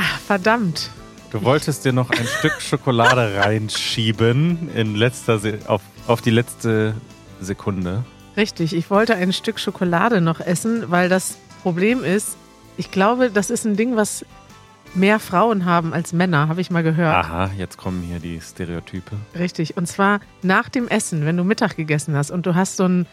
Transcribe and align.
Ach, 0.00 0.18
verdammt. 0.20 0.90
Du 1.30 1.44
wolltest 1.44 1.84
dir 1.84 1.92
noch 1.92 2.10
ein 2.10 2.26
Stück 2.38 2.60
Schokolade 2.60 3.36
reinschieben 3.36 4.70
in 4.74 4.94
letzter 4.94 5.38
Se 5.38 5.58
auf, 5.66 5.82
auf 6.06 6.22
die 6.22 6.30
letzte 6.30 6.94
Sekunde. 7.40 8.04
Richtig, 8.36 8.74
ich 8.74 8.90
wollte 8.90 9.14
ein 9.14 9.32
Stück 9.32 9.60
Schokolade 9.60 10.20
noch 10.20 10.40
essen, 10.40 10.90
weil 10.90 11.08
das 11.08 11.36
Problem 11.62 12.02
ist, 12.02 12.36
ich 12.78 12.90
glaube, 12.90 13.30
das 13.30 13.50
ist 13.50 13.66
ein 13.66 13.76
Ding, 13.76 13.96
was 13.96 14.24
mehr 14.94 15.20
Frauen 15.20 15.66
haben 15.66 15.92
als 15.92 16.12
Männer, 16.14 16.48
habe 16.48 16.62
ich 16.62 16.70
mal 16.70 16.82
gehört. 16.82 17.14
Aha, 17.14 17.50
jetzt 17.58 17.76
kommen 17.76 18.02
hier 18.02 18.18
die 18.18 18.40
Stereotype. 18.40 19.16
Richtig, 19.38 19.76
und 19.76 19.86
zwar 19.86 20.20
nach 20.42 20.68
dem 20.70 20.88
Essen, 20.88 21.26
wenn 21.26 21.36
du 21.36 21.44
Mittag 21.44 21.76
gegessen 21.76 22.16
hast 22.16 22.30
und 22.30 22.46
du 22.46 22.54
hast 22.54 22.76
so 22.76 22.84
einen 22.84 23.06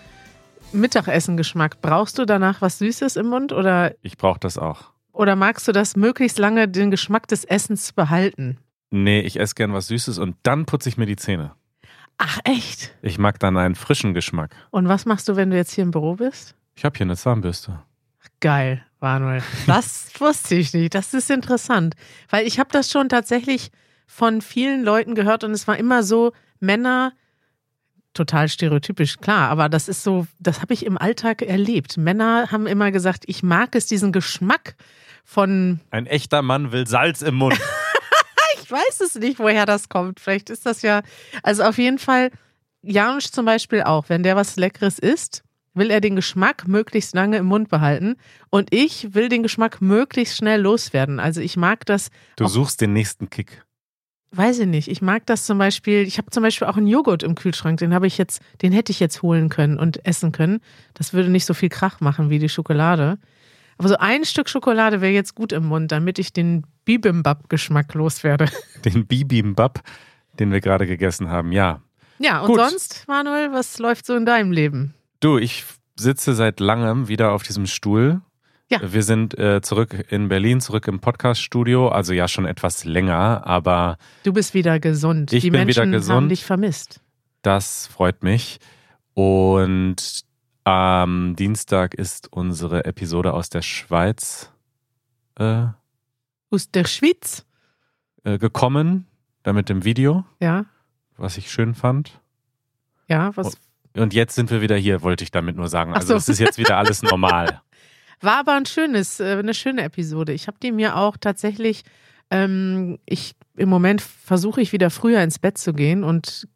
Mittagessen-Geschmack, 0.71 1.81
brauchst 1.81 2.17
du 2.17 2.25
danach 2.25 2.61
was 2.61 2.79
Süßes 2.79 3.17
im 3.17 3.27
Mund 3.27 3.51
oder, 3.51 3.93
Ich 4.01 4.17
brauche 4.17 4.39
das 4.39 4.57
auch. 4.57 4.91
Oder 5.17 5.35
magst 5.35 5.67
du 5.67 5.71
das 5.71 5.95
möglichst 5.95 6.37
lange 6.37 6.67
den 6.67 6.91
Geschmack 6.91 7.27
des 7.27 7.43
Essens 7.43 7.91
behalten? 7.91 8.57
Nee, 8.91 9.21
ich 9.21 9.39
esse 9.39 9.55
gern 9.55 9.73
was 9.73 9.87
Süßes 9.87 10.17
und 10.17 10.35
dann 10.43 10.65
putze 10.65 10.89
ich 10.89 10.97
mir 10.97 11.05
die 11.05 11.15
Zähne. 11.15 11.51
Ach 12.17 12.39
echt? 12.45 12.95
Ich 13.01 13.17
mag 13.17 13.39
dann 13.39 13.57
einen 13.57 13.75
frischen 13.75 14.13
Geschmack. 14.13 14.55
Und 14.71 14.87
was 14.87 15.05
machst 15.05 15.27
du, 15.27 15.35
wenn 15.35 15.49
du 15.49 15.57
jetzt 15.57 15.73
hier 15.73 15.83
im 15.83 15.91
Büro 15.91 16.15
bist? 16.15 16.55
Ich 16.75 16.85
habe 16.85 16.97
hier 16.97 17.05
eine 17.05 17.15
Zahnbürste. 17.15 17.79
Geil, 18.39 18.83
Manuel. 18.99 19.43
Das 19.65 20.11
wusste 20.19 20.55
ich 20.55 20.73
nicht. 20.73 20.95
Das 20.95 21.13
ist 21.13 21.29
interessant. 21.29 21.95
Weil 22.29 22.47
ich 22.47 22.59
habe 22.59 22.69
das 22.71 22.89
schon 22.89 23.09
tatsächlich 23.09 23.71
von 24.07 24.41
vielen 24.41 24.83
Leuten 24.83 25.15
gehört 25.15 25.43
und 25.43 25.51
es 25.51 25.67
war 25.67 25.77
immer 25.77 26.01
so, 26.01 26.31
Männer, 26.59 27.13
total 28.13 28.49
stereotypisch, 28.49 29.17
klar, 29.17 29.49
aber 29.49 29.69
das 29.69 29.87
ist 29.87 30.01
so, 30.01 30.25
das 30.39 30.61
habe 30.61 30.73
ich 30.73 30.85
im 30.85 30.97
Alltag 30.97 31.41
erlebt. 31.41 31.97
Männer 31.97 32.51
haben 32.51 32.65
immer 32.65 32.91
gesagt, 32.91 33.25
ich 33.27 33.43
mag 33.43 33.75
es, 33.75 33.85
diesen 33.85 34.11
Geschmack 34.11 34.75
von, 35.29 35.81
Ein 35.91 36.05
echter 36.05 36.41
Mann 36.41 36.71
will 36.71 36.87
Salz 36.87 37.21
im 37.21 37.35
Mund. 37.35 37.59
ich 38.63 38.71
weiß 38.71 39.01
es 39.01 39.15
nicht, 39.15 39.39
woher 39.39 39.65
das 39.65 39.89
kommt. 39.89 40.21
Vielleicht 40.21 40.49
ist 40.49 40.65
das 40.65 40.81
ja, 40.81 41.01
also 41.43 41.63
auf 41.63 41.77
jeden 41.77 41.99
Fall, 41.99 42.31
Janusz 42.81 43.31
zum 43.31 43.45
Beispiel 43.45 43.83
auch, 43.83 44.07
wenn 44.07 44.23
der 44.23 44.37
was 44.37 44.55
Leckeres 44.55 44.97
isst, 44.99 45.43
will 45.73 45.91
er 45.91 45.99
den 45.99 46.15
Geschmack 46.15 46.65
möglichst 46.67 47.13
lange 47.13 47.37
im 47.37 47.45
Mund 47.45 47.69
behalten 47.69 48.15
und 48.49 48.73
ich 48.73 49.13
will 49.13 49.27
den 49.27 49.43
Geschmack 49.43 49.81
möglichst 49.81 50.37
schnell 50.37 50.61
loswerden. 50.61 51.19
Also 51.19 51.41
ich 51.41 51.57
mag 51.57 51.85
das, 51.85 52.09
Du 52.37 52.45
Auch- 52.45 52.49
suchst 52.49 52.79
den 52.79 52.93
nächsten 52.93 53.29
Kick. 53.29 53.63
weiß 54.31 54.59
ich 54.59 54.67
nicht, 54.67 54.87
ich 54.87 55.01
mag 55.01 55.25
das 55.25 55.45
zum 55.45 55.57
Beispiel, 55.57 56.03
ich 56.07 56.17
habe 56.19 56.31
zum 56.31 56.41
Beispiel 56.41 56.67
auch 56.67 56.77
einen 56.77 56.87
Joghurt 56.87 57.21
im 57.21 57.35
Kühlschrank, 57.35 57.79
den 57.79 57.93
habe 57.93 58.07
ich 58.07 58.17
jetzt, 58.17 58.41
den 58.61 58.71
hätte 58.71 58.91
ich 58.93 58.99
jetzt 59.01 59.21
holen 59.21 59.49
können 59.49 59.77
und 59.77 60.05
essen 60.05 60.31
können. 60.31 60.61
Das 60.93 61.11
würde 61.13 61.29
nicht 61.29 61.45
so 61.45 61.53
viel 61.53 61.69
Krach 61.69 61.99
machen 61.99 62.29
wie 62.29 62.39
die 62.39 62.49
Schokolade. 62.49 63.17
Aber 63.77 63.89
so 63.89 63.97
ein 63.97 64.25
Stück 64.25 64.49
Schokolade 64.49 65.01
wäre 65.01 65.13
jetzt 65.13 65.35
gut 65.35 65.51
im 65.51 65.65
Mund, 65.65 65.91
damit 65.91 66.17
ich 66.19 66.33
den 66.33 66.65
Bibimbap-Geschmack 66.85 67.93
loswerde. 67.93 68.47
Den 68.85 69.05
Bibimbap, 69.05 69.81
den 70.39 70.51
wir 70.51 70.61
gerade 70.61 70.87
gegessen 70.87 71.29
haben. 71.29 71.51
Ja. 71.51 71.81
Ja, 72.19 72.41
und 72.41 72.47
Gut. 72.47 72.59
sonst, 72.59 73.05
Manuel, 73.07 73.51
was 73.53 73.77
läuft 73.77 74.05
so 74.07 74.15
in 74.15 74.25
deinem 74.25 74.51
Leben? 74.51 74.95
Du, 75.19 75.37
ich 75.37 75.63
sitze 75.95 76.33
seit 76.33 76.59
langem 76.59 77.07
wieder 77.07 77.31
auf 77.33 77.43
diesem 77.43 77.67
Stuhl. 77.67 78.21
Ja. 78.69 78.79
Wir 78.91 79.03
sind 79.03 79.37
äh, 79.37 79.61
zurück 79.61 80.05
in 80.09 80.27
Berlin, 80.27 80.59
zurück 80.59 80.87
im 80.87 80.99
Podcast-Studio. 80.99 81.89
Also 81.89 82.13
ja, 82.13 82.27
schon 82.27 82.45
etwas 82.45 82.83
länger, 82.85 83.45
aber 83.45 83.97
Du 84.23 84.33
bist 84.33 84.53
wieder 84.53 84.79
gesund. 84.79 85.31
Ich 85.31 85.43
Die 85.43 85.51
bin 85.51 85.67
wieder 85.67 85.85
Menschen 85.85 85.85
haben 85.85 85.91
gesund. 85.91 86.31
dich 86.31 86.43
vermisst. 86.45 86.99
das 87.43 87.87
freut 87.87 88.23
mich. 88.23 88.59
Und 89.13 90.21
am 90.67 91.35
Dienstag 91.37 91.93
ist 91.93 92.31
unsere 92.33 92.83
Episode 92.83 93.33
aus 93.33 93.49
der 93.49 93.61
Schweiz 93.61 94.51
äh, 95.39 95.67
Aus 96.51 96.69
der 96.71 96.83
Schweiz. 96.85 97.45
äh, 98.25 98.37
gekommen, 98.37 99.07
da 99.43 99.53
mit 99.53 99.69
dem 99.69 99.85
Video, 99.85 100.25
Ja, 100.41 100.65
was 101.15 101.37
ich 101.37 101.49
schön 101.51 101.73
fand. 101.73 102.19
ja, 103.07 103.31
was 103.37 103.57
Und 103.95 104.13
jetzt 104.13 104.35
sind 104.35 104.51
wir 104.51 104.59
wieder 104.61 104.75
hier, 104.75 105.01
wollte 105.03 105.23
ich 105.23 105.31
damit 105.31 105.55
nur 105.55 105.69
sagen. 105.69 105.93
Also 105.93 106.07
so. 106.09 106.15
es 106.15 106.27
ist 106.29 106.39
jetzt 106.39 106.57
wieder 106.57 106.75
alles 106.77 107.01
normal. 107.11 107.61
War 108.19 108.39
aber 108.39 108.55
ein 108.55 108.65
schönes, 108.65 109.19
äh, 109.21 109.37
eine 109.39 109.53
schöne 109.53 109.83
Episode. 109.83 110.33
Ich 110.33 110.47
habe 110.47 110.57
die 110.61 110.71
mir 110.73 110.97
auch 110.97 111.15
tatsächlich, 111.17 111.83
ähm, 112.29 112.99
ich 113.05 113.35
im 113.55 113.69
Moment 113.69 114.01
versuche 114.01 114.59
ich 114.59 114.73
wieder 114.73 114.89
früher 114.89 115.21
ins 115.21 115.39
Bett 115.39 115.57
zu 115.57 115.71
gehen 115.73 116.03
und 116.03 116.47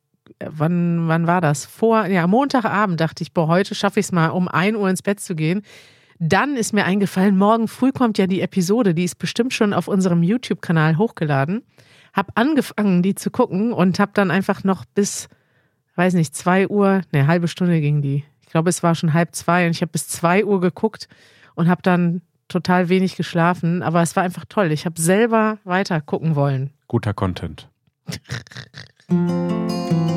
wann, 0.49 1.07
wann 1.07 1.27
war 1.27 1.41
das? 1.41 1.65
Vor, 1.65 2.05
ja, 2.05 2.27
Montagabend 2.27 2.99
dachte 2.99 3.23
ich, 3.23 3.33
boah, 3.33 3.47
heute 3.47 3.75
schaffe 3.75 3.99
ich 3.99 4.07
es 4.07 4.11
mal, 4.11 4.29
um 4.29 4.47
1 4.47 4.77
Uhr 4.77 4.89
ins 4.89 5.01
Bett 5.01 5.19
zu 5.19 5.35
gehen. 5.35 5.63
Dann 6.19 6.55
ist 6.55 6.73
mir 6.73 6.85
eingefallen, 6.85 7.37
morgen 7.37 7.67
früh 7.67 7.91
kommt 7.91 8.17
ja 8.17 8.27
die 8.27 8.41
Episode, 8.41 8.93
die 8.93 9.03
ist 9.03 9.15
bestimmt 9.15 9.53
schon 9.53 9.73
auf 9.73 9.87
unserem 9.87 10.21
YouTube-Kanal 10.21 10.97
hochgeladen. 10.97 11.63
Hab 12.13 12.37
angefangen, 12.37 13.01
die 13.01 13.15
zu 13.15 13.31
gucken 13.31 13.73
und 13.73 13.99
hab 13.99 14.13
dann 14.13 14.29
einfach 14.29 14.63
noch 14.63 14.85
bis, 14.85 15.29
weiß 15.95 16.13
nicht, 16.13 16.35
2 16.35 16.67
Uhr, 16.67 17.01
ne, 17.11 17.27
halbe 17.27 17.47
Stunde 17.47 17.81
ging 17.81 18.01
die. 18.01 18.23
Ich 18.41 18.49
glaube, 18.49 18.69
es 18.69 18.83
war 18.83 18.95
schon 18.95 19.13
halb 19.13 19.33
zwei 19.33 19.65
und 19.65 19.71
ich 19.71 19.81
habe 19.81 19.93
bis 19.93 20.09
2 20.09 20.45
Uhr 20.45 20.59
geguckt 20.59 21.07
und 21.55 21.69
habe 21.69 21.81
dann 21.81 22.21
total 22.49 22.89
wenig 22.89 23.15
geschlafen. 23.15 23.81
Aber 23.81 24.01
es 24.01 24.15
war 24.15 24.23
einfach 24.23 24.43
toll. 24.47 24.73
Ich 24.73 24.85
habe 24.85 24.99
selber 24.99 25.57
weiter 25.63 26.01
gucken 26.01 26.35
wollen. 26.35 26.71
Guter 26.87 27.13
Content. 27.13 27.69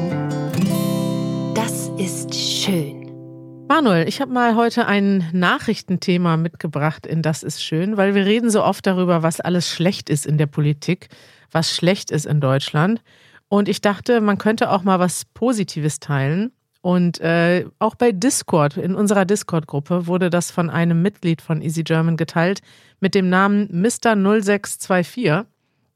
Ist 1.99 2.35
schön. 2.35 3.67
Manuel, 3.69 4.09
ich 4.09 4.21
habe 4.21 4.33
mal 4.33 4.57
heute 4.57 4.87
ein 4.87 5.31
Nachrichtenthema 5.33 6.37
mitgebracht 6.37 7.07
in 7.07 7.23
Das 7.23 7.45
ist 7.45 7.63
schön, 7.63 7.97
weil 7.97 8.17
wir 8.17 8.27
reden 8.27 8.51
so 8.51 8.65
oft 8.65 8.85
darüber, 8.85 9.23
was 9.23 9.41
alles 9.41 9.71
schlecht 9.71 10.11
ist 10.11 10.27
in 10.27 10.37
der 10.37 10.47
Politik, 10.49 11.09
was 11.53 11.71
schlecht 11.71 12.11
ist 12.11 12.27
in 12.27 12.41
Deutschland. 12.41 13.01
Und 13.49 13.69
ich 13.69 13.81
dachte, 13.81 14.21
man 14.21 14.39
könnte 14.39 14.73
auch 14.73 14.83
mal 14.83 14.99
was 14.99 15.25
Positives 15.25 16.01
teilen. 16.01 16.51
Und 16.81 17.21
äh, 17.21 17.65
auch 17.79 17.95
bei 17.95 18.11
Discord, 18.11 18.77
in 18.77 18.97
unserer 18.97 19.25
Discord-Gruppe, 19.25 20.09
wurde 20.09 20.31
das 20.31 20.51
von 20.51 20.71
einem 20.71 21.01
Mitglied 21.01 21.43
von 21.43 21.63
Easy 21.63 21.85
German 21.85 22.17
geteilt 22.17 22.61
mit 22.99 23.15
dem 23.15 23.29
Namen 23.29 23.69
Mr0624. 23.69 25.45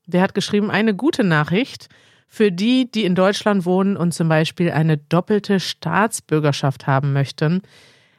Der 0.07 0.23
hat 0.23 0.35
geschrieben, 0.35 0.71
eine 0.71 0.95
gute 0.95 1.25
Nachricht 1.25 1.89
für 2.29 2.53
die, 2.53 2.91
die 2.91 3.05
in 3.05 3.15
Deutschland 3.15 3.65
wohnen 3.65 3.97
und 3.97 4.13
zum 4.13 4.29
Beispiel 4.29 4.71
eine 4.71 4.99
doppelte 4.99 5.61
Staatsbürgerschaft 5.61 6.87
haben 6.87 7.13
möchten. 7.13 7.63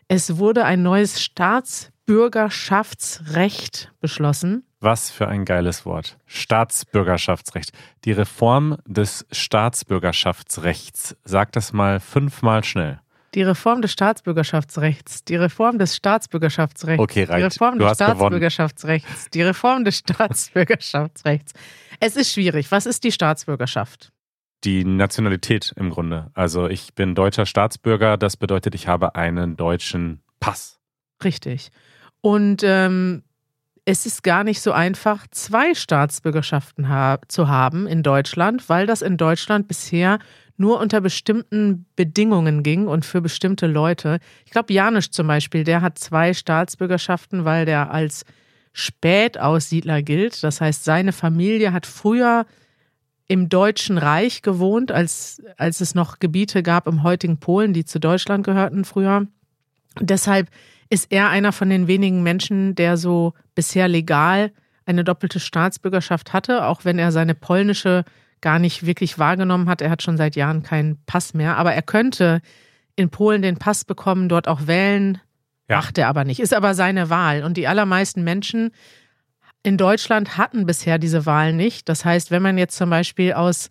Es 0.07 0.37
wurde 0.37 0.65
ein 0.65 0.81
neues 0.81 1.21
Staatsbürgerschaftsrecht 1.21 3.91
beschlossen. 4.01 4.63
Was 4.81 5.11
für 5.11 5.27
ein 5.27 5.45
geiles 5.45 5.85
Wort. 5.85 6.17
Staatsbürgerschaftsrecht. 6.25 7.71
Die 8.05 8.13
Reform 8.13 8.77
des 8.87 9.27
Staatsbürgerschaftsrechts. 9.31 11.15
Sag 11.23 11.51
das 11.51 11.73
mal 11.73 11.99
fünfmal 11.99 12.63
schnell. 12.63 12.99
Die 13.35 13.43
Reform 13.43 13.83
des 13.83 13.91
Staatsbürgerschaftsrechts. 13.91 15.23
Die 15.25 15.35
Reform 15.35 15.77
des 15.77 15.95
Staatsbürgerschaftsrechts. 15.95 17.03
Okay, 17.03 17.25
Die 17.25 17.31
reicht. 17.31 17.45
Reform 17.45 17.77
Du 17.77 17.83
des 17.85 17.91
hast 17.91 17.99
gewonnen. 17.99 18.17
Staatsbürgerschaftsrechts. 18.17 19.29
Die 19.29 19.43
Reform 19.43 19.85
des 19.85 19.99
Staatsbürgerschaftsrechts. 19.99 21.53
Es 21.99 22.15
ist 22.15 22.31
schwierig. 22.31 22.71
Was 22.71 22.85
ist 22.85 23.03
die 23.03 23.11
Staatsbürgerschaft? 23.11 24.11
Die 24.63 24.83
Nationalität 24.83 25.73
im 25.77 25.89
Grunde. 25.89 26.31
Also 26.33 26.67
ich 26.67 26.93
bin 26.93 27.15
deutscher 27.15 27.45
Staatsbürger. 27.45 28.17
Das 28.17 28.37
bedeutet, 28.37 28.75
ich 28.75 28.87
habe 28.87 29.15
einen 29.15 29.57
deutschen 29.57 30.21
Pass. 30.39 30.79
Richtig. 31.23 31.71
Und 32.21 32.61
ähm, 32.63 33.23
es 33.85 34.05
ist 34.05 34.23
gar 34.23 34.43
nicht 34.43 34.61
so 34.61 34.71
einfach, 34.71 35.25
zwei 35.31 35.73
Staatsbürgerschaften 35.73 36.89
ha 36.89 37.19
zu 37.27 37.47
haben 37.47 37.87
in 37.87 38.03
Deutschland, 38.03 38.69
weil 38.69 38.85
das 38.85 39.01
in 39.01 39.17
Deutschland 39.17 39.67
bisher 39.67 40.19
nur 40.57 40.79
unter 40.79 40.99
bestimmten 40.99 41.85
Bedingungen 41.95 42.63
ging 42.63 42.87
und 42.87 43.05
für 43.05 43.21
bestimmte 43.21 43.65
Leute. 43.65 44.19
Ich 44.45 44.51
glaube, 44.51 44.73
Janusz 44.73 45.09
zum 45.09 45.27
Beispiel, 45.27 45.63
der 45.63 45.81
hat 45.81 45.97
zwei 45.97 46.33
Staatsbürgerschaften, 46.33 47.45
weil 47.45 47.65
der 47.65 47.91
als 47.91 48.25
Spätaussiedler 48.79 50.01
gilt. 50.01 50.43
Das 50.43 50.61
heißt, 50.61 50.83
seine 50.83 51.11
Familie 51.11 51.73
hat 51.73 51.85
früher 51.85 52.45
im 53.27 53.47
Deutschen 53.49 53.97
Reich 53.97 54.41
gewohnt, 54.41 54.91
als, 54.91 55.41
als 55.57 55.81
es 55.81 55.93
noch 55.93 56.19
Gebiete 56.19 56.63
gab 56.63 56.87
im 56.87 57.03
heutigen 57.03 57.37
Polen, 57.37 57.73
die 57.73 57.85
zu 57.85 57.99
Deutschland 57.99 58.43
gehörten 58.43 58.85
früher. 58.85 59.27
Deshalb 59.99 60.49
ist 60.89 61.11
er 61.11 61.29
einer 61.29 61.51
von 61.51 61.69
den 61.69 61.87
wenigen 61.87 62.23
Menschen, 62.23 62.73
der 62.73 62.97
so 62.97 63.33
bisher 63.53 63.87
legal 63.87 64.51
eine 64.85 65.03
doppelte 65.03 65.39
Staatsbürgerschaft 65.39 66.33
hatte, 66.33 66.65
auch 66.65 66.85
wenn 66.85 66.97
er 66.97 67.11
seine 67.11 67.35
polnische 67.35 68.05
gar 68.41 68.57
nicht 68.57 68.85
wirklich 68.85 69.19
wahrgenommen 69.19 69.69
hat. 69.69 69.81
Er 69.81 69.91
hat 69.91 70.01
schon 70.01 70.17
seit 70.17 70.35
Jahren 70.35 70.63
keinen 70.63 70.97
Pass 71.05 71.33
mehr, 71.33 71.57
aber 71.57 71.73
er 71.73 71.81
könnte 71.83 72.41
in 72.95 73.09
Polen 73.09 73.41
den 73.41 73.57
Pass 73.57 73.85
bekommen, 73.85 74.29
dort 74.29 74.47
auch 74.47 74.65
wählen. 74.65 75.19
Ja. 75.69 75.77
Macht 75.77 75.97
er 75.97 76.07
aber 76.07 76.23
nicht, 76.25 76.39
ist 76.39 76.53
aber 76.53 76.73
seine 76.73 77.09
Wahl. 77.09 77.43
Und 77.43 77.55
die 77.55 77.67
allermeisten 77.67 78.23
Menschen 78.23 78.71
in 79.61 79.77
Deutschland 79.77 80.37
hatten 80.37 80.65
bisher 80.65 80.97
diese 80.97 81.25
Wahl 81.25 81.53
nicht. 81.53 81.89
Das 81.89 82.05
heißt, 82.05 82.31
wenn 82.31 82.41
man 82.41 82.57
jetzt 82.57 82.75
zum 82.77 82.89
Beispiel 82.89 83.33
aus 83.33 83.69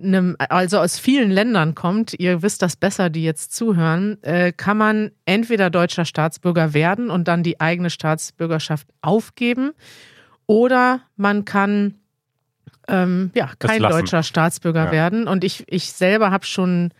einem, 0.00 0.36
also 0.38 0.78
aus 0.78 0.98
vielen 0.98 1.30
Ländern 1.30 1.74
kommt, 1.74 2.14
ihr 2.18 2.40
wisst 2.40 2.62
das 2.62 2.76
besser, 2.76 3.10
die 3.10 3.22
jetzt 3.24 3.54
zuhören, 3.54 4.22
äh, 4.22 4.52
kann 4.52 4.78
man 4.78 5.10
entweder 5.26 5.68
deutscher 5.68 6.04
Staatsbürger 6.06 6.72
werden 6.72 7.10
und 7.10 7.28
dann 7.28 7.42
die 7.42 7.60
eigene 7.60 7.90
Staatsbürgerschaft 7.90 8.88
aufgeben. 9.02 9.72
Oder 10.46 11.02
man 11.16 11.44
kann 11.44 11.96
ähm, 12.88 13.32
ja, 13.34 13.50
kein 13.58 13.82
deutscher 13.82 14.22
Staatsbürger 14.22 14.86
Ja. 14.86 14.92
werden. 14.92 15.28
Und 15.28 15.44
ich, 15.44 15.64
ich 15.66 15.92
selber 15.92 16.30
habe 16.30 16.46
schon 16.46 16.92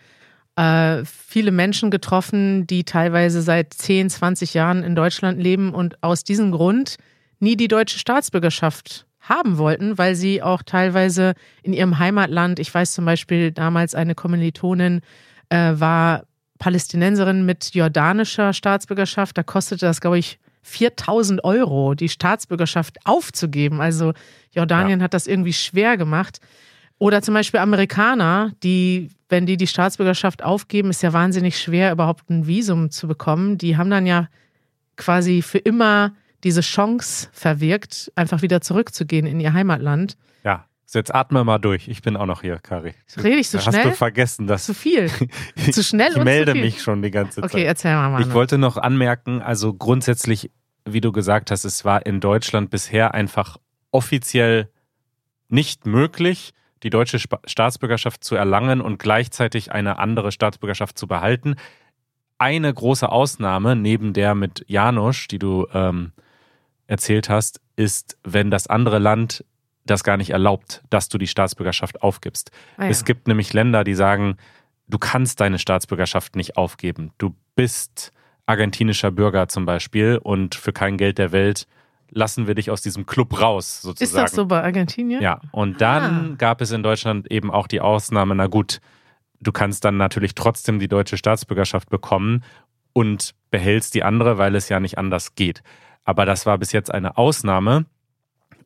äh, 0.55 1.03
viele 1.05 1.51
Menschen 1.51 1.91
getroffen, 1.91 2.67
die 2.67 2.83
teilweise 2.83 3.41
seit 3.41 3.73
10, 3.73 4.09
20 4.09 4.53
Jahren 4.53 4.83
in 4.83 4.95
Deutschland 4.95 5.41
leben 5.41 5.73
und 5.73 6.01
aus 6.03 6.23
diesem 6.23 6.51
Grund 6.51 6.97
nie 7.39 7.55
die 7.55 7.67
deutsche 7.67 7.99
Staatsbürgerschaft 7.99 9.05
haben 9.19 9.57
wollten, 9.57 9.97
weil 9.97 10.15
sie 10.15 10.41
auch 10.41 10.61
teilweise 10.63 11.33
in 11.63 11.73
ihrem 11.73 11.97
Heimatland, 11.97 12.59
ich 12.59 12.73
weiß 12.73 12.93
zum 12.93 13.05
Beispiel 13.05 13.51
damals 13.51 13.95
eine 13.95 14.15
Kommilitonin 14.15 15.01
äh, 15.49 15.73
war 15.75 16.23
Palästinenserin 16.59 17.45
mit 17.45 17.73
jordanischer 17.73 18.53
Staatsbürgerschaft, 18.53 19.37
da 19.37 19.43
kostete 19.43 19.85
das, 19.85 20.01
glaube 20.01 20.19
ich, 20.19 20.39
4000 20.61 21.43
Euro, 21.43 21.93
die 21.93 22.09
Staatsbürgerschaft 22.09 22.97
aufzugeben. 23.03 23.81
Also 23.81 24.13
Jordanien 24.51 25.03
hat 25.03 25.13
das 25.13 25.27
irgendwie 25.27 25.51
schwer 25.51 25.97
gemacht. 25.97 26.39
Oder 26.99 27.21
zum 27.21 27.33
Beispiel 27.33 27.59
Amerikaner, 27.59 28.53
die, 28.63 29.09
wenn 29.33 29.47
die 29.47 29.57
die 29.57 29.65
Staatsbürgerschaft 29.65 30.43
aufgeben, 30.43 30.91
ist 30.91 31.01
ja 31.01 31.11
wahnsinnig 31.11 31.59
schwer, 31.59 31.91
überhaupt 31.91 32.29
ein 32.29 32.45
Visum 32.45 32.91
zu 32.91 33.07
bekommen. 33.07 33.57
Die 33.57 33.77
haben 33.77 33.89
dann 33.89 34.05
ja 34.05 34.29
quasi 34.95 35.41
für 35.41 35.57
immer 35.57 36.13
diese 36.43 36.61
Chance 36.61 37.29
verwirkt, 37.31 38.11
einfach 38.13 38.43
wieder 38.43 38.61
zurückzugehen 38.61 39.25
in 39.25 39.39
ihr 39.39 39.53
Heimatland. 39.53 40.17
Ja, 40.43 40.67
so 40.85 40.99
jetzt 40.99 41.15
atme 41.15 41.43
mal 41.43 41.57
durch. 41.57 41.87
Ich 41.87 42.03
bin 42.03 42.15
auch 42.15 42.27
noch 42.27 42.41
hier, 42.41 42.59
Kari. 42.59 42.93
Rede 43.17 43.37
ich 43.37 43.49
so 43.49 43.57
Hast 43.57 43.69
schnell? 43.69 43.85
du 43.85 43.95
vergessen, 43.95 44.45
dass 44.45 44.67
Zu 44.67 44.75
viel. 44.75 45.09
Zu 45.71 45.83
schnell 45.83 46.11
ich 46.11 46.17
und 46.17 46.25
melde 46.25 46.51
zu 46.51 46.57
viel. 46.57 46.65
mich 46.65 46.83
schon 46.83 47.01
die 47.01 47.09
ganze 47.09 47.41
Zeit. 47.41 47.49
Okay, 47.49 47.63
erzähl 47.63 47.95
mal, 47.95 48.09
Mann. 48.11 48.21
Ich 48.21 48.33
wollte 48.35 48.59
noch 48.59 48.77
anmerken, 48.77 49.41
also 49.41 49.73
grundsätzlich, 49.73 50.51
wie 50.85 51.01
du 51.01 51.11
gesagt 51.11 51.49
hast, 51.49 51.63
es 51.63 51.83
war 51.83 52.05
in 52.05 52.19
Deutschland 52.19 52.69
bisher 52.69 53.15
einfach 53.15 53.57
offiziell 53.89 54.69
nicht 55.49 55.87
möglich, 55.87 56.53
die 56.83 56.89
deutsche 56.89 57.19
Staatsbürgerschaft 57.19 58.23
zu 58.23 58.35
erlangen 58.35 58.81
und 58.81 58.99
gleichzeitig 58.99 59.71
eine 59.71 59.99
andere 59.99 60.31
Staatsbürgerschaft 60.31 60.97
zu 60.97 61.07
behalten. 61.07 61.55
Eine 62.37 62.73
große 62.73 63.09
Ausnahme 63.09 63.75
neben 63.75 64.13
der 64.13 64.35
mit 64.35 64.65
Janusz, 64.67 65.27
die 65.27 65.39
du 65.39 65.67
ähm, 65.73 66.11
erzählt 66.87 67.29
hast, 67.29 67.61
ist, 67.75 68.17
wenn 68.23 68.51
das 68.51 68.67
andere 68.67 68.99
Land 68.99 69.45
das 69.85 70.03
gar 70.03 70.17
nicht 70.17 70.29
erlaubt, 70.29 70.83
dass 70.89 71.09
du 71.09 71.17
die 71.17 71.27
Staatsbürgerschaft 71.27 72.01
aufgibst. 72.01 72.51
Ah, 72.77 72.83
ja. 72.83 72.89
Es 72.89 73.05
gibt 73.05 73.27
nämlich 73.27 73.53
Länder, 73.53 73.83
die 73.83 73.95
sagen, 73.95 74.37
du 74.87 74.97
kannst 74.97 75.41
deine 75.41 75.59
Staatsbürgerschaft 75.59 76.35
nicht 76.35 76.57
aufgeben. 76.57 77.11
Du 77.17 77.35
bist 77.55 78.11
argentinischer 78.45 79.11
Bürger 79.11 79.47
zum 79.47 79.65
Beispiel 79.65 80.19
und 80.21 80.55
für 80.55 80.73
kein 80.73 80.97
Geld 80.97 81.17
der 81.17 81.31
Welt 81.31 81.67
lassen 82.13 82.47
wir 82.47 82.55
dich 82.55 82.69
aus 82.71 82.81
diesem 82.81 83.05
Club 83.05 83.39
raus, 83.41 83.81
sozusagen. 83.81 84.03
Ist 84.03 84.31
das 84.31 84.35
so 84.35 84.45
bei 84.45 84.63
Argentinien? 84.63 85.21
Ja, 85.21 85.39
und 85.51 85.81
dann 85.81 86.31
Ah. 86.33 86.35
gab 86.37 86.61
es 86.61 86.71
in 86.71 86.83
Deutschland 86.83 87.29
eben 87.31 87.51
auch 87.51 87.67
die 87.67 87.81
Ausnahme, 87.81 88.35
na 88.35 88.47
gut, 88.47 88.79
du 89.41 89.51
kannst 89.51 89.83
dann 89.85 89.97
natürlich 89.97 90.35
trotzdem 90.35 90.79
die 90.79 90.87
deutsche 90.87 91.17
Staatsbürgerschaft 91.17 91.89
bekommen 91.89 92.43
und 92.93 93.33
behältst 93.51 93.93
die 93.95 94.03
andere, 94.03 94.37
weil 94.37 94.55
es 94.55 94.69
ja 94.69 94.79
nicht 94.79 94.97
anders 94.97 95.35
geht. 95.35 95.63
Aber 96.05 96.25
das 96.25 96.45
war 96.45 96.57
bis 96.57 96.71
jetzt 96.71 96.93
eine 96.93 97.17
Ausnahme. 97.17 97.85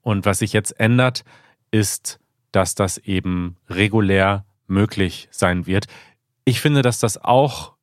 Und 0.02 0.26
was 0.26 0.40
sich 0.40 0.54
jetzt 0.54 0.80
ändert, 0.80 1.24
ist, 1.72 2.20
dass 2.52 2.76
das 2.76 2.98
eben 2.98 3.58
regulär 3.70 4.46
möglich 4.68 5.28
sein 5.32 5.66
wird. 5.66 5.86
Ich 6.46 6.62
finde, 6.62 6.82
dass 6.82 7.00
das 7.00 7.18
auch 7.24 7.74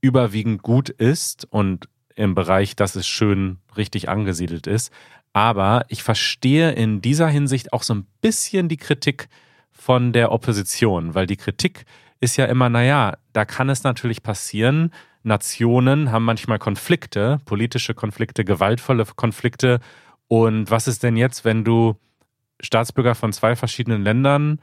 überwiegend 0.00 0.62
gut 0.62 0.88
ist 0.88 1.46
und 1.50 1.88
im 2.20 2.34
Bereich, 2.34 2.76
dass 2.76 2.94
es 2.94 3.06
schön 3.06 3.58
richtig 3.76 4.08
angesiedelt 4.08 4.66
ist. 4.66 4.92
Aber 5.32 5.84
ich 5.88 6.02
verstehe 6.02 6.72
in 6.72 7.00
dieser 7.00 7.28
Hinsicht 7.28 7.72
auch 7.72 7.82
so 7.82 7.94
ein 7.94 8.06
bisschen 8.20 8.68
die 8.68 8.76
Kritik 8.76 9.28
von 9.70 10.12
der 10.12 10.32
Opposition, 10.32 11.14
weil 11.14 11.26
die 11.26 11.36
Kritik 11.36 11.84
ist 12.20 12.36
ja 12.36 12.44
immer, 12.44 12.68
naja, 12.68 13.16
da 13.32 13.44
kann 13.44 13.70
es 13.70 13.82
natürlich 13.82 14.22
passieren, 14.22 14.92
Nationen 15.22 16.12
haben 16.12 16.24
manchmal 16.24 16.58
Konflikte, 16.58 17.40
politische 17.44 17.94
Konflikte, 17.94 18.44
gewaltvolle 18.44 19.04
Konflikte. 19.04 19.80
Und 20.28 20.70
was 20.70 20.88
ist 20.88 21.02
denn 21.02 21.16
jetzt, 21.16 21.44
wenn 21.44 21.64
du 21.64 21.96
Staatsbürger 22.60 23.14
von 23.14 23.32
zwei 23.32 23.56
verschiedenen 23.56 24.02
Ländern 24.02 24.60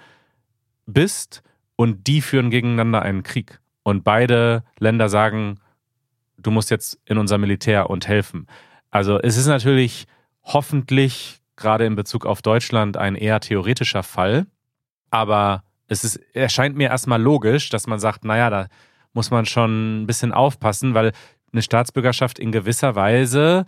bist 0.85 1.43
und 1.75 2.07
die 2.07 2.21
führen 2.21 2.49
gegeneinander 2.49 3.01
einen 3.01 3.23
Krieg? 3.23 3.59
Und 3.83 4.03
beide 4.03 4.63
Länder 4.79 5.09
sagen, 5.09 5.59
du 6.37 6.51
musst 6.51 6.69
jetzt 6.69 6.99
in 7.05 7.17
unser 7.17 7.37
Militär 7.37 7.89
und 7.89 8.07
helfen. 8.07 8.47
Also 8.89 9.19
es 9.19 9.37
ist 9.37 9.47
natürlich 9.47 10.05
hoffentlich 10.43 11.39
gerade 11.55 11.85
in 11.85 11.95
Bezug 11.95 12.25
auf 12.25 12.41
Deutschland 12.41 12.97
ein 12.97 13.15
eher 13.15 13.39
theoretischer 13.39 14.03
Fall, 14.03 14.45
aber 15.09 15.63
es 15.87 16.03
ist, 16.03 16.17
erscheint 16.33 16.75
mir 16.75 16.89
erstmal 16.89 17.21
logisch, 17.21 17.69
dass 17.69 17.87
man 17.87 17.99
sagt, 17.99 18.25
naja, 18.25 18.49
da 18.49 18.67
muss 19.13 19.31
man 19.31 19.45
schon 19.45 20.03
ein 20.03 20.07
bisschen 20.07 20.31
aufpassen, 20.31 20.93
weil 20.93 21.11
eine 21.51 21.61
Staatsbürgerschaft 21.61 22.39
in 22.39 22.51
gewisser 22.51 22.95
Weise, 22.95 23.65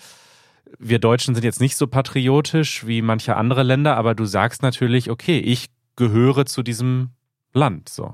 wir 0.78 1.00
Deutschen 1.00 1.34
sind 1.34 1.44
jetzt 1.44 1.62
nicht 1.62 1.78
so 1.78 1.88
patriotisch 1.88 2.86
wie 2.86 3.02
manche 3.02 3.36
andere 3.36 3.64
Länder, 3.64 3.98
aber 3.98 4.14
du 4.14 4.26
sagst 4.26 4.62
natürlich, 4.62 5.10
okay, 5.10 5.40
ich 5.40 5.70
gehöre 5.96 6.46
zu 6.46 6.62
diesem 6.62 7.12
Land, 7.54 7.90
so. 7.90 8.14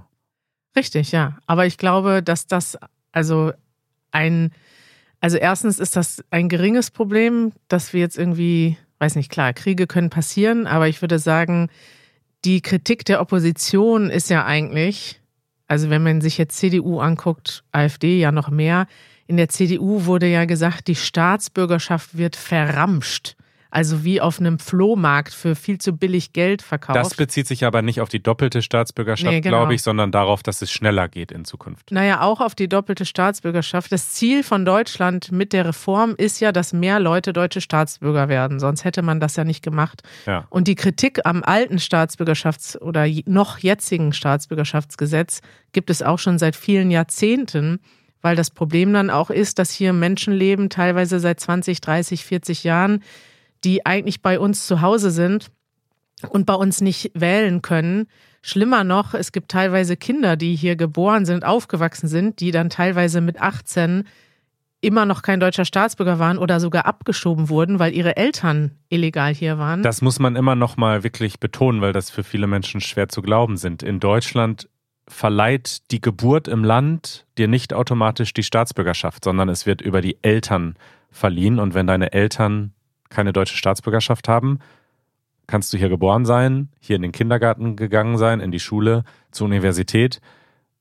Richtig, 0.76 1.12
ja. 1.12 1.38
Aber 1.46 1.66
ich 1.66 1.78
glaube, 1.78 2.24
dass 2.24 2.48
das 2.48 2.78
also 3.12 3.54
ein, 4.16 4.52
also 5.20 5.38
erstens 5.38 5.80
ist 5.80 5.96
das 5.96 6.24
ein 6.32 6.50
geringes 6.50 6.90
Problem, 6.90 7.52
dass 7.68 7.94
wir 7.94 8.00
jetzt 8.00 8.18
irgendwie, 8.18 8.78
weiß 9.00 9.16
nicht, 9.16 9.32
klar, 9.32 9.54
Kriege 9.54 9.86
können 9.86 10.10
passieren, 10.10 10.66
aber 10.66 10.88
ich 10.88 11.02
würde 11.02 11.20
sagen, 11.20 11.70
die 12.46 12.62
Kritik 12.62 13.06
der 13.06 13.22
Opposition 13.22 14.10
ist 14.10 14.30
ja 14.30 14.46
eigentlich, 14.46 15.20
also 15.68 15.90
wenn 15.90 16.04
man 16.04 16.22
sich 16.22 16.38
jetzt 16.38 16.58
CDU 16.58 17.00
anguckt, 17.00 17.64
AfD 17.72 18.20
ja 18.20 18.32
noch 18.32 18.50
mehr, 18.50 18.88
in 19.28 19.38
der 19.38 19.50
CDU 19.50 20.06
wurde 20.06 20.28
ja 20.28 20.46
gesagt, 20.46 20.88
die 20.88 20.96
Staatsbürgerschaft 20.96 22.18
wird 22.18 22.36
verramscht. 22.36 23.36
Also 23.76 24.06
wie 24.06 24.22
auf 24.22 24.40
einem 24.40 24.58
Flohmarkt 24.58 25.34
für 25.34 25.54
viel 25.54 25.80
zu 25.80 25.98
billig 25.98 26.32
Geld 26.32 26.62
verkauft. 26.62 26.96
Das 26.96 27.14
bezieht 27.14 27.46
sich 27.46 27.66
aber 27.66 27.82
nicht 27.82 28.00
auf 28.00 28.08
die 28.08 28.24
doppelte 28.24 28.62
Staatsbürgerschaft, 28.62 29.30
Nee, 29.30 29.42
genau. 29.42 29.58
glaube 29.58 29.74
ich, 29.76 29.82
sondern 29.82 30.14
darauf, 30.14 30.44
dass 30.44 30.62
es 30.62 30.72
schneller 30.72 31.10
geht 31.10 31.34
in 31.34 31.44
Zukunft. 31.44 31.92
Naja, 31.92 32.22
auch 32.22 32.40
auf 32.40 32.56
die 32.56 32.70
doppelte 32.70 33.04
Staatsbürgerschaft. 33.04 33.92
Das 33.92 34.14
Ziel 34.14 34.44
von 34.44 34.64
Deutschland 34.64 35.34
mit 35.34 35.52
der 35.52 35.66
Reform 35.66 36.16
ist 36.18 36.40
ja, 36.40 36.54
dass 36.54 36.72
mehr 36.72 37.02
Leute 37.02 37.34
deutsche 37.34 37.60
Staatsbürger 37.60 38.30
werden. 38.30 38.62
Sonst 38.62 38.86
hätte 38.86 39.02
man 39.02 39.20
das 39.20 39.36
ja 39.36 39.44
nicht 39.44 39.62
gemacht. 39.62 40.04
Ja. 40.26 40.46
Und 40.50 40.70
die 40.70 40.76
Kritik 40.76 41.26
am 41.26 41.44
alten 41.44 41.76
Staatsbürgerschafts- 41.76 42.80
oder 42.80 43.06
noch 43.26 43.60
jetzigen 43.60 44.14
Staatsbürgerschaftsgesetz 44.14 45.42
gibt 45.74 45.90
es 45.90 46.02
auch 46.02 46.20
schon 46.20 46.40
seit 46.40 46.56
vielen 46.56 46.92
Jahrzehnten, 46.92 47.80
weil 48.22 48.38
das 48.38 48.52
Problem 48.52 48.94
dann 48.94 49.10
auch 49.10 49.30
ist, 49.30 49.60
dass 49.60 49.72
hier 49.72 49.92
Menschen 49.92 50.32
leben, 50.32 50.70
teilweise 50.70 51.20
seit 51.20 51.42
20, 51.42 51.82
30, 51.82 52.24
40 52.24 52.64
Jahren, 52.64 53.04
die 53.66 53.86
eigentlich 53.86 54.22
bei 54.22 54.40
uns 54.40 54.68
zu 54.68 54.82
Hause 54.82 55.12
sind 55.12 55.52
und 56.30 56.46
bei 56.46 56.54
uns 56.54 56.82
nicht 56.82 57.12
wählen 57.14 57.62
können. 57.62 58.08
Schlimmer 58.42 58.84
noch, 58.84 59.14
es 59.16 59.32
gibt 59.32 59.50
teilweise 59.50 59.98
Kinder, 59.98 60.36
die 60.38 60.56
hier 60.56 60.76
geboren 60.76 61.26
sind, 61.26 61.44
aufgewachsen 61.44 62.08
sind, 62.08 62.40
die 62.40 62.52
dann 62.52 62.70
teilweise 62.70 63.20
mit 63.20 63.42
18 63.42 64.06
immer 64.82 65.06
noch 65.06 65.24
kein 65.24 65.40
deutscher 65.40 65.66
Staatsbürger 65.66 66.20
waren 66.20 66.38
oder 66.38 66.60
sogar 66.60 66.86
abgeschoben 66.86 67.50
wurden, 67.50 67.80
weil 67.80 67.94
ihre 67.94 68.18
Eltern 68.18 68.72
illegal 68.88 69.34
hier 69.34 69.58
waren. 69.58 69.82
Das 69.82 70.04
muss 70.04 70.20
man 70.20 70.36
immer 70.36 70.54
noch 70.54 70.78
mal 70.78 71.04
wirklich 71.04 71.40
betonen, 71.40 71.82
weil 71.82 71.92
das 71.92 72.12
für 72.12 72.24
viele 72.24 72.46
Menschen 72.46 72.82
schwer 72.82 73.10
zu 73.10 73.24
glauben 73.24 73.58
sind. 73.58 73.82
In 73.82 74.00
Deutschland 74.00 74.70
verleiht 75.08 75.92
die 75.92 76.02
Geburt 76.02 76.48
im 76.48 76.64
Land 76.64 77.26
dir 77.38 77.48
nicht 77.48 77.74
automatisch 77.74 78.34
die 78.34 78.44
Staatsbürgerschaft, 78.44 79.24
sondern 79.24 79.50
es 79.50 79.66
wird 79.66 79.82
über 79.82 80.02
die 80.02 80.18
Eltern 80.22 80.76
verliehen. 81.10 81.60
Und 81.60 81.74
wenn 81.74 81.88
deine 81.88 82.14
Eltern 82.14 82.74
keine 83.10 83.34
deutsche 83.34 83.58
Staatsbürgerschaft 83.58 84.28
haben, 84.28 84.60
kannst 85.48 85.74
du 85.74 85.78
hier 85.78 85.90
geboren 85.90 86.26
sein, 86.26 86.70
hier 86.80 86.96
in 86.96 87.02
den 87.02 87.12
Kindergarten 87.12 87.76
gegangen 87.76 88.18
sein, 88.18 88.40
in 88.40 88.52
die 88.52 88.60
Schule, 88.60 89.04
zur 89.32 89.46
Universität 89.46 90.22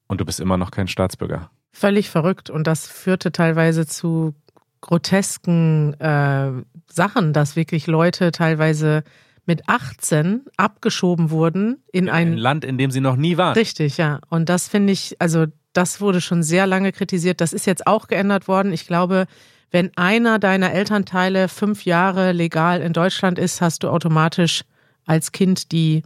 und 0.06 0.20
du 0.20 0.24
bist 0.24 0.40
immer 0.40 0.56
noch 0.56 0.70
kein 0.70 0.88
Staatsbürger. 0.88 1.50
Völlig 1.72 2.08
verrückt. 2.08 2.50
Und 2.50 2.66
das 2.66 2.86
führte 2.86 3.32
teilweise 3.32 3.86
zu 3.86 4.34
grotesken 4.80 5.94
äh, 6.00 6.52
Sachen, 6.86 7.32
dass 7.32 7.56
wirklich 7.56 7.86
Leute 7.86 8.30
teilweise 8.30 9.02
mit 9.46 9.68
18 9.68 10.42
abgeschoben 10.56 11.30
wurden 11.30 11.82
in 11.92 12.08
Ein 12.08 12.32
ein 12.32 12.36
Land, 12.38 12.64
in 12.64 12.78
dem 12.78 12.90
sie 12.90 13.00
noch 13.00 13.16
nie 13.16 13.36
waren. 13.36 13.54
Richtig, 13.54 13.96
ja. 13.96 14.20
Und 14.28 14.48
das 14.48 14.68
finde 14.68 14.92
ich, 14.92 15.16
also 15.20 15.46
das 15.72 16.00
wurde 16.00 16.20
schon 16.20 16.42
sehr 16.42 16.66
lange 16.66 16.92
kritisiert. 16.92 17.40
Das 17.40 17.52
ist 17.52 17.66
jetzt 17.66 17.86
auch 17.86 18.06
geändert 18.06 18.46
worden. 18.46 18.72
Ich 18.72 18.86
glaube, 18.86 19.26
wenn 19.74 19.90
einer 19.96 20.38
deiner 20.38 20.72
Elternteile 20.72 21.48
fünf 21.48 21.84
Jahre 21.84 22.30
legal 22.30 22.80
in 22.80 22.92
Deutschland 22.92 23.40
ist, 23.40 23.60
hast 23.60 23.82
du 23.82 23.88
automatisch 23.88 24.62
als 25.04 25.32
Kind 25.32 25.72
die 25.72 26.04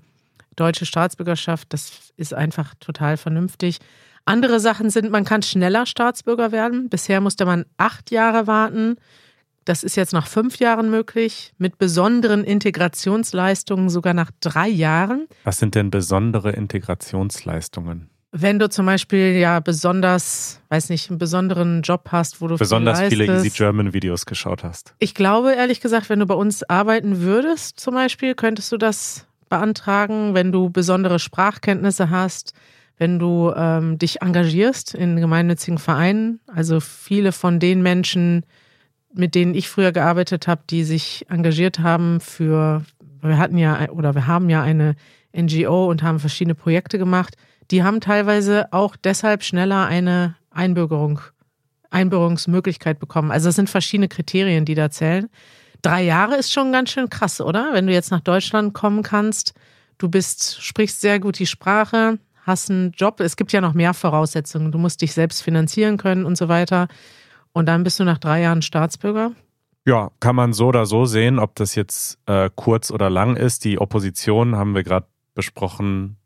deutsche 0.56 0.86
Staatsbürgerschaft. 0.86 1.70
Das 1.74 2.14
ist 2.16 2.32
einfach 2.32 2.74
total 2.80 3.18
vernünftig. 3.18 3.76
Andere 4.24 4.58
Sachen 4.58 4.88
sind, 4.88 5.10
man 5.10 5.26
kann 5.26 5.42
schneller 5.42 5.84
Staatsbürger 5.84 6.50
werden. 6.50 6.88
Bisher 6.88 7.20
musste 7.20 7.44
man 7.44 7.66
acht 7.76 8.10
Jahre 8.10 8.46
warten. 8.46 8.96
Das 9.66 9.82
ist 9.82 9.96
jetzt 9.96 10.14
nach 10.14 10.28
fünf 10.28 10.58
Jahren 10.58 10.88
möglich, 10.88 11.52
mit 11.58 11.76
besonderen 11.76 12.44
Integrationsleistungen 12.44 13.90
sogar 13.90 14.14
nach 14.14 14.30
drei 14.40 14.68
Jahren. 14.68 15.28
Was 15.44 15.58
sind 15.58 15.74
denn 15.74 15.90
besondere 15.90 16.52
Integrationsleistungen? 16.52 18.08
Wenn 18.30 18.58
du 18.58 18.68
zum 18.68 18.84
Beispiel 18.84 19.36
ja 19.36 19.60
besonders, 19.60 20.60
weiß 20.68 20.90
nicht, 20.90 21.08
einen 21.08 21.18
besonderen 21.18 21.80
Job 21.80 22.08
hast, 22.12 22.42
wo 22.42 22.48
du 22.48 22.56
besonders 22.56 23.00
viel 23.00 23.10
viele. 23.10 23.36
Easy 23.36 23.48
German 23.48 23.94
Videos 23.94 24.26
geschaut 24.26 24.64
hast. 24.64 24.94
Ich 24.98 25.14
glaube 25.14 25.54
ehrlich 25.54 25.80
gesagt, 25.80 26.10
wenn 26.10 26.18
du 26.18 26.26
bei 26.26 26.34
uns 26.34 26.62
arbeiten 26.62 27.20
würdest, 27.22 27.80
zum 27.80 27.94
Beispiel, 27.94 28.34
könntest 28.34 28.70
du 28.70 28.76
das 28.76 29.26
beantragen, 29.48 30.34
wenn 30.34 30.52
du 30.52 30.68
besondere 30.68 31.18
Sprachkenntnisse 31.18 32.10
hast, 32.10 32.52
wenn 32.98 33.18
du 33.18 33.52
ähm, 33.56 33.96
dich 33.98 34.20
engagierst 34.20 34.94
in 34.94 35.16
gemeinnützigen 35.16 35.78
Vereinen. 35.78 36.40
Also 36.48 36.80
viele 36.80 37.32
von 37.32 37.58
den 37.58 37.82
Menschen, 37.82 38.44
mit 39.14 39.34
denen 39.34 39.54
ich 39.54 39.68
früher 39.68 39.92
gearbeitet 39.92 40.46
habe, 40.46 40.62
die 40.68 40.84
sich 40.84 41.24
engagiert 41.30 41.78
haben 41.78 42.20
für, 42.20 42.84
wir 43.22 43.38
hatten 43.38 43.56
ja 43.56 43.88
oder 43.90 44.14
wir 44.14 44.26
haben 44.26 44.50
ja 44.50 44.62
eine 44.62 44.96
NGO 45.34 45.88
und 45.88 46.02
haben 46.02 46.18
verschiedene 46.18 46.54
Projekte 46.54 46.98
gemacht, 46.98 47.36
die 47.70 47.82
haben 47.82 48.00
teilweise 48.00 48.72
auch 48.72 48.96
deshalb 48.96 49.42
schneller 49.42 49.86
eine 49.86 50.36
Einbürgerung, 50.50 51.20
Einbürgerungsmöglichkeit 51.90 52.98
bekommen. 52.98 53.30
Also 53.30 53.48
es 53.48 53.56
sind 53.56 53.70
verschiedene 53.70 54.08
Kriterien, 54.08 54.64
die 54.64 54.74
da 54.74 54.90
zählen. 54.90 55.28
Drei 55.82 56.02
Jahre 56.02 56.36
ist 56.36 56.52
schon 56.52 56.72
ganz 56.72 56.90
schön 56.90 57.08
krass, 57.08 57.40
oder? 57.40 57.70
Wenn 57.72 57.86
du 57.86 57.92
jetzt 57.92 58.10
nach 58.10 58.20
Deutschland 58.20 58.74
kommen 58.74 59.02
kannst, 59.02 59.54
du 59.98 60.08
bist, 60.08 60.62
sprichst 60.62 61.00
sehr 61.00 61.20
gut 61.20 61.38
die 61.38 61.46
Sprache, 61.46 62.18
hast 62.42 62.70
einen 62.70 62.92
Job. 62.92 63.20
Es 63.20 63.36
gibt 63.36 63.52
ja 63.52 63.60
noch 63.60 63.74
mehr 63.74 63.94
Voraussetzungen. 63.94 64.72
Du 64.72 64.78
musst 64.78 65.02
dich 65.02 65.12
selbst 65.12 65.42
finanzieren 65.42 65.98
können 65.98 66.24
und 66.24 66.36
so 66.36 66.48
weiter. 66.48 66.88
Und 67.52 67.66
dann 67.66 67.84
bist 67.84 68.00
du 68.00 68.04
nach 68.04 68.18
drei 68.18 68.42
Jahren 68.42 68.62
Staatsbürger. 68.62 69.32
Ja, 69.86 70.10
kann 70.20 70.36
man 70.36 70.52
so 70.52 70.66
oder 70.66 70.84
so 70.84 71.04
sehen, 71.06 71.38
ob 71.38 71.54
das 71.54 71.74
jetzt 71.74 72.18
äh, 72.26 72.50
kurz 72.54 72.90
oder 72.90 73.08
lang 73.08 73.36
ist. 73.36 73.64
Die 73.64 73.78
Opposition, 73.78 74.56
haben 74.56 74.74
wir 74.74 74.82
gerade 74.82 75.06
besprochen, 75.34 76.16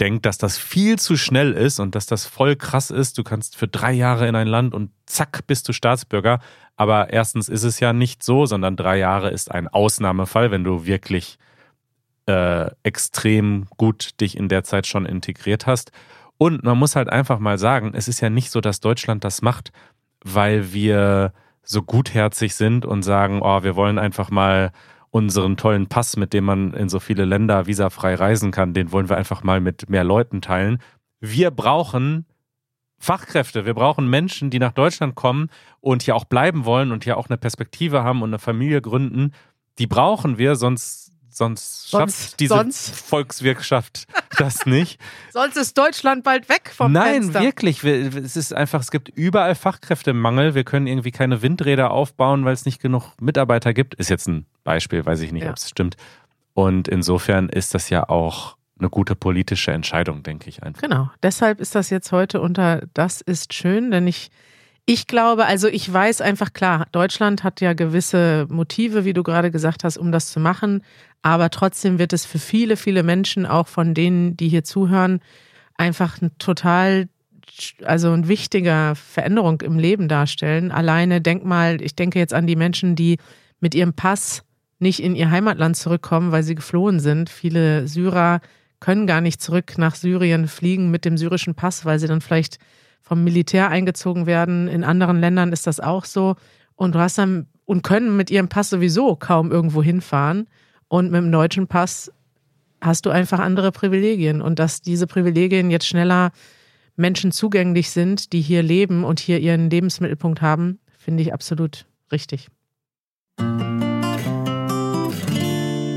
denkt, 0.00 0.26
dass 0.26 0.38
das 0.38 0.56
viel 0.56 0.98
zu 0.98 1.16
schnell 1.16 1.52
ist 1.52 1.78
und 1.78 1.94
dass 1.94 2.06
das 2.06 2.26
voll 2.26 2.56
krass 2.56 2.90
ist. 2.90 3.18
Du 3.18 3.22
kannst 3.22 3.56
für 3.56 3.68
drei 3.68 3.92
Jahre 3.92 4.26
in 4.26 4.34
ein 4.34 4.46
Land 4.46 4.74
und 4.74 4.90
zack 5.06 5.46
bist 5.46 5.68
du 5.68 5.72
Staatsbürger. 5.72 6.40
Aber 6.76 7.12
erstens 7.12 7.48
ist 7.48 7.64
es 7.64 7.78
ja 7.80 7.92
nicht 7.92 8.22
so, 8.22 8.46
sondern 8.46 8.76
drei 8.76 8.96
Jahre 8.98 9.30
ist 9.30 9.50
ein 9.50 9.68
Ausnahmefall, 9.68 10.50
wenn 10.50 10.64
du 10.64 10.86
wirklich 10.86 11.38
äh, 12.26 12.70
extrem 12.82 13.66
gut 13.76 14.20
dich 14.20 14.36
in 14.36 14.48
der 14.48 14.64
Zeit 14.64 14.86
schon 14.86 15.04
integriert 15.04 15.66
hast. 15.66 15.92
Und 16.38 16.64
man 16.64 16.78
muss 16.78 16.96
halt 16.96 17.10
einfach 17.10 17.38
mal 17.38 17.58
sagen, 17.58 17.92
es 17.94 18.08
ist 18.08 18.20
ja 18.20 18.30
nicht 18.30 18.50
so, 18.50 18.62
dass 18.62 18.80
Deutschland 18.80 19.24
das 19.24 19.42
macht, 19.42 19.72
weil 20.24 20.72
wir 20.72 21.34
so 21.62 21.82
gutherzig 21.82 22.54
sind 22.54 22.86
und 22.86 23.02
sagen, 23.02 23.42
oh, 23.42 23.62
wir 23.62 23.76
wollen 23.76 23.98
einfach 23.98 24.30
mal 24.30 24.72
unseren 25.10 25.56
tollen 25.56 25.88
Pass, 25.88 26.16
mit 26.16 26.32
dem 26.32 26.44
man 26.44 26.72
in 26.72 26.88
so 26.88 27.00
viele 27.00 27.24
Länder 27.24 27.66
visafrei 27.66 28.14
reisen 28.14 28.52
kann, 28.52 28.74
den 28.74 28.92
wollen 28.92 29.08
wir 29.08 29.16
einfach 29.16 29.42
mal 29.42 29.60
mit 29.60 29.90
mehr 29.90 30.04
Leuten 30.04 30.40
teilen. 30.40 30.78
Wir 31.20 31.50
brauchen 31.50 32.26
Fachkräfte, 32.98 33.64
wir 33.64 33.74
brauchen 33.74 34.08
Menschen, 34.08 34.50
die 34.50 34.58
nach 34.58 34.72
Deutschland 34.72 35.14
kommen 35.14 35.48
und 35.80 36.02
hier 36.02 36.14
auch 36.14 36.24
bleiben 36.24 36.64
wollen 36.64 36.92
und 36.92 37.04
hier 37.04 37.16
auch 37.16 37.28
eine 37.28 37.38
Perspektive 37.38 38.04
haben 38.04 38.22
und 38.22 38.30
eine 38.30 38.38
Familie 38.38 38.82
gründen. 38.82 39.32
Die 39.78 39.86
brauchen 39.86 40.38
wir, 40.38 40.54
sonst 40.54 41.12
sonst, 41.40 41.90
Sonst- 41.90 42.12
schafft 42.20 42.40
diese 42.40 42.54
sonst- 42.54 42.94
Volkswirtschaft 42.94 44.06
das 44.38 44.66
nicht. 44.66 45.00
Sonst 45.32 45.56
ist 45.56 45.76
Deutschland 45.76 46.22
bald 46.22 46.48
weg 46.48 46.70
vom 46.76 46.92
Nein, 46.92 47.22
Fenster. 47.24 47.40
wirklich. 47.42 47.82
Wir- 47.82 48.14
Es 48.14 48.36
ist 48.36 48.54
einfach, 48.54 48.80
es 48.80 48.90
gibt 48.92 49.08
überall 49.08 49.54
Fachkräftemangel. 49.56 50.54
Wir 50.54 50.64
können 50.64 50.86
irgendwie 50.86 51.10
keine 51.10 51.42
Windräder 51.42 51.90
aufbauen, 51.90 52.44
weil 52.44 52.52
es 52.54 52.64
nicht 52.64 52.80
genug 52.80 53.12
Mitarbeiter 53.20 53.74
gibt. 53.74 53.94
Ist 53.94 54.10
jetzt 54.10 54.28
ein 54.28 54.46
Beispiel, 54.62 55.04
weiß 55.04 55.20
ich 55.22 55.32
nicht, 55.32 55.44
Ja. 55.44 55.50
ob 55.50 55.56
es 55.56 55.68
stimmt. 55.68 55.96
Und 56.54 56.86
insofern 56.88 57.48
ist 57.48 57.74
das 57.74 57.90
ja 57.90 58.08
auch 58.08 58.56
eine 58.78 58.88
gute 58.90 59.14
politische 59.14 59.72
Entscheidung, 59.72 60.22
denke 60.22 60.48
ich 60.48 60.62
einfach. 60.62 60.82
Genau. 60.82 61.10
Deshalb 61.22 61.60
ist 61.60 61.74
das 61.74 61.90
jetzt 61.90 62.12
heute 62.12 62.40
unter 62.40 62.82
Das 62.94 63.20
ist 63.20 63.52
schön, 63.54 63.90
denn 63.90 64.06
ich, 64.06 64.30
ich 64.86 65.06
glaube, 65.06 65.44
also 65.44 65.68
ich 65.68 65.92
weiß 65.92 66.20
einfach 66.22 66.52
klar, 66.54 66.86
Deutschland 66.90 67.44
hat 67.44 67.60
ja 67.60 67.74
gewisse 67.74 68.46
Motive, 68.48 69.04
wie 69.04 69.12
du 69.12 69.22
gerade 69.22 69.50
gesagt 69.50 69.84
hast, 69.84 69.98
um 69.98 70.10
das 70.12 70.32
zu 70.32 70.40
machen. 70.40 70.82
Aber 71.22 71.50
trotzdem 71.50 71.98
wird 71.98 72.12
es 72.12 72.24
für 72.24 72.38
viele, 72.38 72.76
viele 72.76 73.02
Menschen, 73.02 73.46
auch 73.46 73.68
von 73.68 73.94
denen, 73.94 74.36
die 74.36 74.48
hier 74.48 74.64
zuhören, 74.64 75.20
einfach 75.76 76.20
ein 76.20 76.30
total, 76.38 77.08
also 77.84 78.12
ein 78.12 78.28
wichtiger 78.28 78.94
Veränderung 78.94 79.60
im 79.60 79.78
Leben 79.78 80.08
darstellen. 80.08 80.70
Alleine 80.70 81.20
denk 81.20 81.44
mal, 81.44 81.82
ich 81.82 81.94
denke 81.94 82.18
jetzt 82.18 82.34
an 82.34 82.46
die 82.46 82.56
Menschen, 82.56 82.96
die 82.96 83.18
mit 83.60 83.74
ihrem 83.74 83.92
Pass 83.92 84.44
nicht 84.78 85.02
in 85.02 85.14
ihr 85.14 85.30
Heimatland 85.30 85.76
zurückkommen, 85.76 86.32
weil 86.32 86.42
sie 86.42 86.54
geflohen 86.54 87.00
sind. 87.00 87.28
Viele 87.28 87.86
Syrer 87.86 88.40
können 88.80 89.06
gar 89.06 89.20
nicht 89.20 89.42
zurück 89.42 89.74
nach 89.76 89.94
Syrien 89.94 90.48
fliegen 90.48 90.90
mit 90.90 91.04
dem 91.04 91.18
syrischen 91.18 91.54
Pass, 91.54 91.84
weil 91.84 91.98
sie 91.98 92.06
dann 92.06 92.22
vielleicht 92.22 92.58
vom 93.02 93.22
Militär 93.22 93.68
eingezogen 93.68 94.26
werden. 94.26 94.68
In 94.68 94.84
anderen 94.84 95.20
Ländern 95.20 95.52
ist 95.52 95.66
das 95.66 95.80
auch 95.80 96.06
so. 96.06 96.36
Und 96.76 96.94
du 96.94 96.98
hast 96.98 97.18
dann 97.18 97.46
und 97.66 97.82
können 97.82 98.16
mit 98.16 98.30
ihrem 98.30 98.48
Pass 98.48 98.70
sowieso 98.70 99.16
kaum 99.16 99.52
irgendwo 99.52 99.82
hinfahren. 99.82 100.48
Und 100.90 101.12
mit 101.12 101.22
dem 101.22 101.30
deutschen 101.30 101.68
Pass 101.68 102.12
hast 102.80 103.06
du 103.06 103.10
einfach 103.10 103.38
andere 103.38 103.70
Privilegien. 103.70 104.42
Und 104.42 104.58
dass 104.58 104.82
diese 104.82 105.06
Privilegien 105.06 105.70
jetzt 105.70 105.86
schneller 105.86 106.32
Menschen 106.96 107.30
zugänglich 107.30 107.90
sind, 107.90 108.32
die 108.32 108.40
hier 108.40 108.64
leben 108.64 109.04
und 109.04 109.20
hier 109.20 109.38
ihren 109.38 109.70
Lebensmittelpunkt 109.70 110.42
haben, 110.42 110.80
finde 110.98 111.22
ich 111.22 111.32
absolut 111.32 111.86
richtig. 112.10 112.48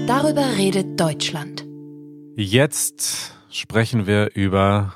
Darüber 0.06 0.46
redet 0.58 1.00
Deutschland. 1.00 1.66
Jetzt 2.36 3.34
sprechen 3.50 4.06
wir 4.06 4.36
über 4.36 4.94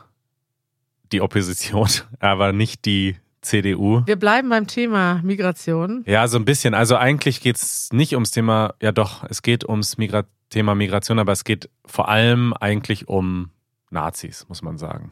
die 1.12 1.22
Opposition, 1.22 1.90
aber 2.20 2.54
nicht 2.54 2.86
die 2.86 3.16
CDU. 3.48 4.04
Wir 4.06 4.16
bleiben 4.16 4.50
beim 4.50 4.68
Thema 4.68 5.22
Migration. 5.24 6.04
Ja, 6.06 6.28
so 6.28 6.38
ein 6.38 6.46
bisschen. 6.46 6.74
Also 6.74 6.96
eigentlich 6.96 7.42
geht 7.42 7.56
es 7.58 7.90
nicht 7.92 8.14
ums 8.14 8.32
Thema, 8.32 8.76
ja 8.82 8.92
doch, 8.92 9.24
es 9.30 9.42
geht 9.42 9.68
ums 9.68 9.98
Migra 9.98 10.24
Thema 10.50 10.76
Migration, 10.76 11.20
aber 11.20 11.34
es 11.34 11.44
geht 11.44 11.70
vor 11.86 12.08
allem 12.08 12.54
eigentlich 12.54 13.08
um 13.10 13.50
Nazis, 13.90 14.46
muss 14.48 14.62
man 14.62 14.78
sagen. 14.78 15.12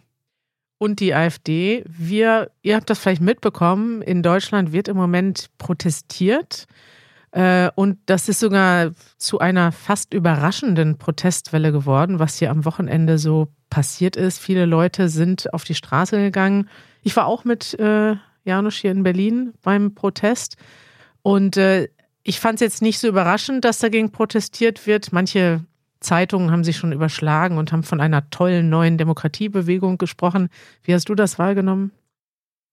und 0.77 0.99
die 0.99 1.13
AfD. 1.13 1.83
Wir, 1.87 2.51
ihr 2.61 2.75
habt 2.75 2.89
das 2.89 2.99
vielleicht 2.99 3.21
mitbekommen, 3.21 4.01
in 4.01 4.21
Deutschland 4.23 4.71
wird 4.71 4.87
im 4.87 4.97
Moment 4.97 5.49
protestiert. 5.57 6.67
Äh, 7.35 7.69
Und 7.75 7.97
das 8.05 8.29
ist 8.29 8.39
sogar 8.39 8.91
zu 9.17 9.39
einer 9.39 9.73
fast 9.73 10.13
überraschenden 10.13 10.97
Protestwelle 10.97 11.73
geworden, 11.73 12.17
was 12.17 12.39
hier 12.39 12.49
am 12.49 12.63
Wochenende 12.63 13.17
so 13.17 13.49
passiert 13.69 14.15
ist. 14.15 14.39
Viele 14.39 14.65
Leute 14.65 15.09
sind 15.09 15.53
auf 15.53 15.65
die 15.65 15.75
Straße 15.75 16.17
gegangen. 16.17 16.69
Ich 17.03 17.15
war 17.17 17.25
auch 17.27 17.43
mit 17.43 17.77
äh, 17.77 18.15
Janusz 18.45 18.75
hier 18.77 18.91
in 18.91 19.03
Berlin 19.03 19.53
beim 19.61 19.93
Protest. 19.93 20.55
Und 21.23 21.57
äh, 21.57 21.89
ich 22.23 22.39
fand 22.39 22.55
es 22.55 22.61
jetzt 22.61 22.81
nicht 22.81 22.99
so 22.99 23.09
überraschend, 23.09 23.65
dass 23.65 23.79
dagegen 23.79 24.13
protestiert 24.13 24.87
wird. 24.87 25.11
Manche 25.11 25.65
Zeitungen 25.99 26.51
haben 26.51 26.63
sich 26.63 26.77
schon 26.77 26.93
überschlagen 26.93 27.57
und 27.57 27.73
haben 27.73 27.83
von 27.83 27.99
einer 27.99 28.29
tollen 28.29 28.69
neuen 28.69 28.97
Demokratiebewegung 28.97 29.97
gesprochen. 29.97 30.47
Wie 30.83 30.93
hast 30.93 31.09
du 31.09 31.15
das 31.15 31.37
wahrgenommen? 31.37 31.91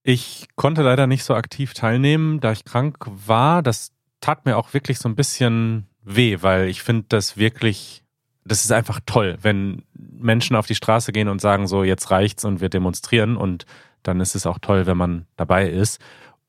Ich 0.05 0.47
konnte 0.55 0.83
leider 0.83 1.09
nicht 1.09 1.25
so 1.25 1.35
aktiv 1.35 1.75
teilnehmen, 1.75 2.39
da 2.39 2.53
ich 2.53 2.65
krank 2.65 2.99
war. 3.09 3.63
Das 3.63 3.91
tat 4.23 4.47
mir 4.47 4.57
auch 4.57 4.73
wirklich 4.73 4.99
so 4.99 5.09
ein 5.09 5.17
bisschen 5.17 5.87
weh, 6.03 6.39
weil 6.41 6.69
ich 6.69 6.83
finde 6.83 7.05
das 7.09 7.37
wirklich, 7.37 8.03
das 8.45 8.65
ist 8.65 8.73
einfach 8.73 9.01
toll, 9.05 9.37
wenn 9.43 9.83
Menschen 9.95 10.57
auf 10.57 10.67
die 10.67 10.75
Straße 10.75 11.13
gehen 11.13 11.29
und 11.29 11.41
sagen 11.41 11.67
so, 11.67 11.85
jetzt 11.85 12.11
reicht's 12.11 12.45
und 12.45 12.63
wir 12.63 12.71
demonstrieren 12.71 13.37
und 13.37 13.67
dann 14.03 14.21
ist 14.21 14.35
es 14.35 14.47
auch 14.47 14.59
toll, 14.59 14.87
wenn 14.87 14.97
man 14.97 15.27
dabei 15.37 15.69
ist. 15.69 16.01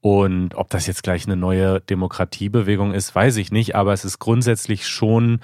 Und 0.02 0.56
ob 0.56 0.70
das 0.70 0.88
jetzt 0.88 1.04
gleich 1.04 1.26
eine 1.26 1.36
neue 1.36 1.82
Demokratiebewegung 1.82 2.94
ist, 2.94 3.14
weiß 3.16 3.38
ich 3.38 3.52
nicht, 3.52 3.76
aber 3.76 3.94
es 3.94 4.06
ist 4.06 4.20
grundsätzlich 4.20 4.88
schon, 4.88 5.40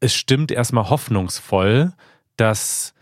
es 0.00 0.14
stimmt 0.14 0.52
erstmal 0.52 0.90
hoffnungsvoll, 0.90 1.92
dass 2.36 2.94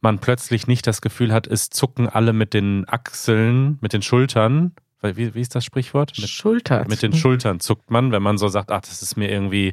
man 0.00 0.18
plötzlich 0.18 0.66
nicht 0.66 0.86
das 0.86 1.02
Gefühl 1.02 1.32
hat, 1.32 1.46
es 1.46 1.70
zucken 1.70 2.08
alle 2.08 2.32
mit 2.32 2.54
den 2.54 2.88
Achseln, 2.88 3.78
mit 3.80 3.92
den 3.92 4.02
Schultern. 4.02 4.72
Weil, 5.00 5.16
wie, 5.16 5.34
wie 5.34 5.40
ist 5.40 5.54
das 5.54 5.64
Sprichwort? 5.64 6.12
Mit, 6.18 6.28
Schulter. 6.28 6.84
mit 6.88 7.02
den 7.02 7.12
Schultern 7.14 7.60
zuckt 7.60 7.90
man, 7.90 8.12
wenn 8.12 8.22
man 8.22 8.38
so 8.38 8.48
sagt, 8.48 8.70
ach, 8.70 8.80
das 8.82 9.02
ist 9.02 9.16
mir 9.16 9.30
irgendwie, 9.30 9.72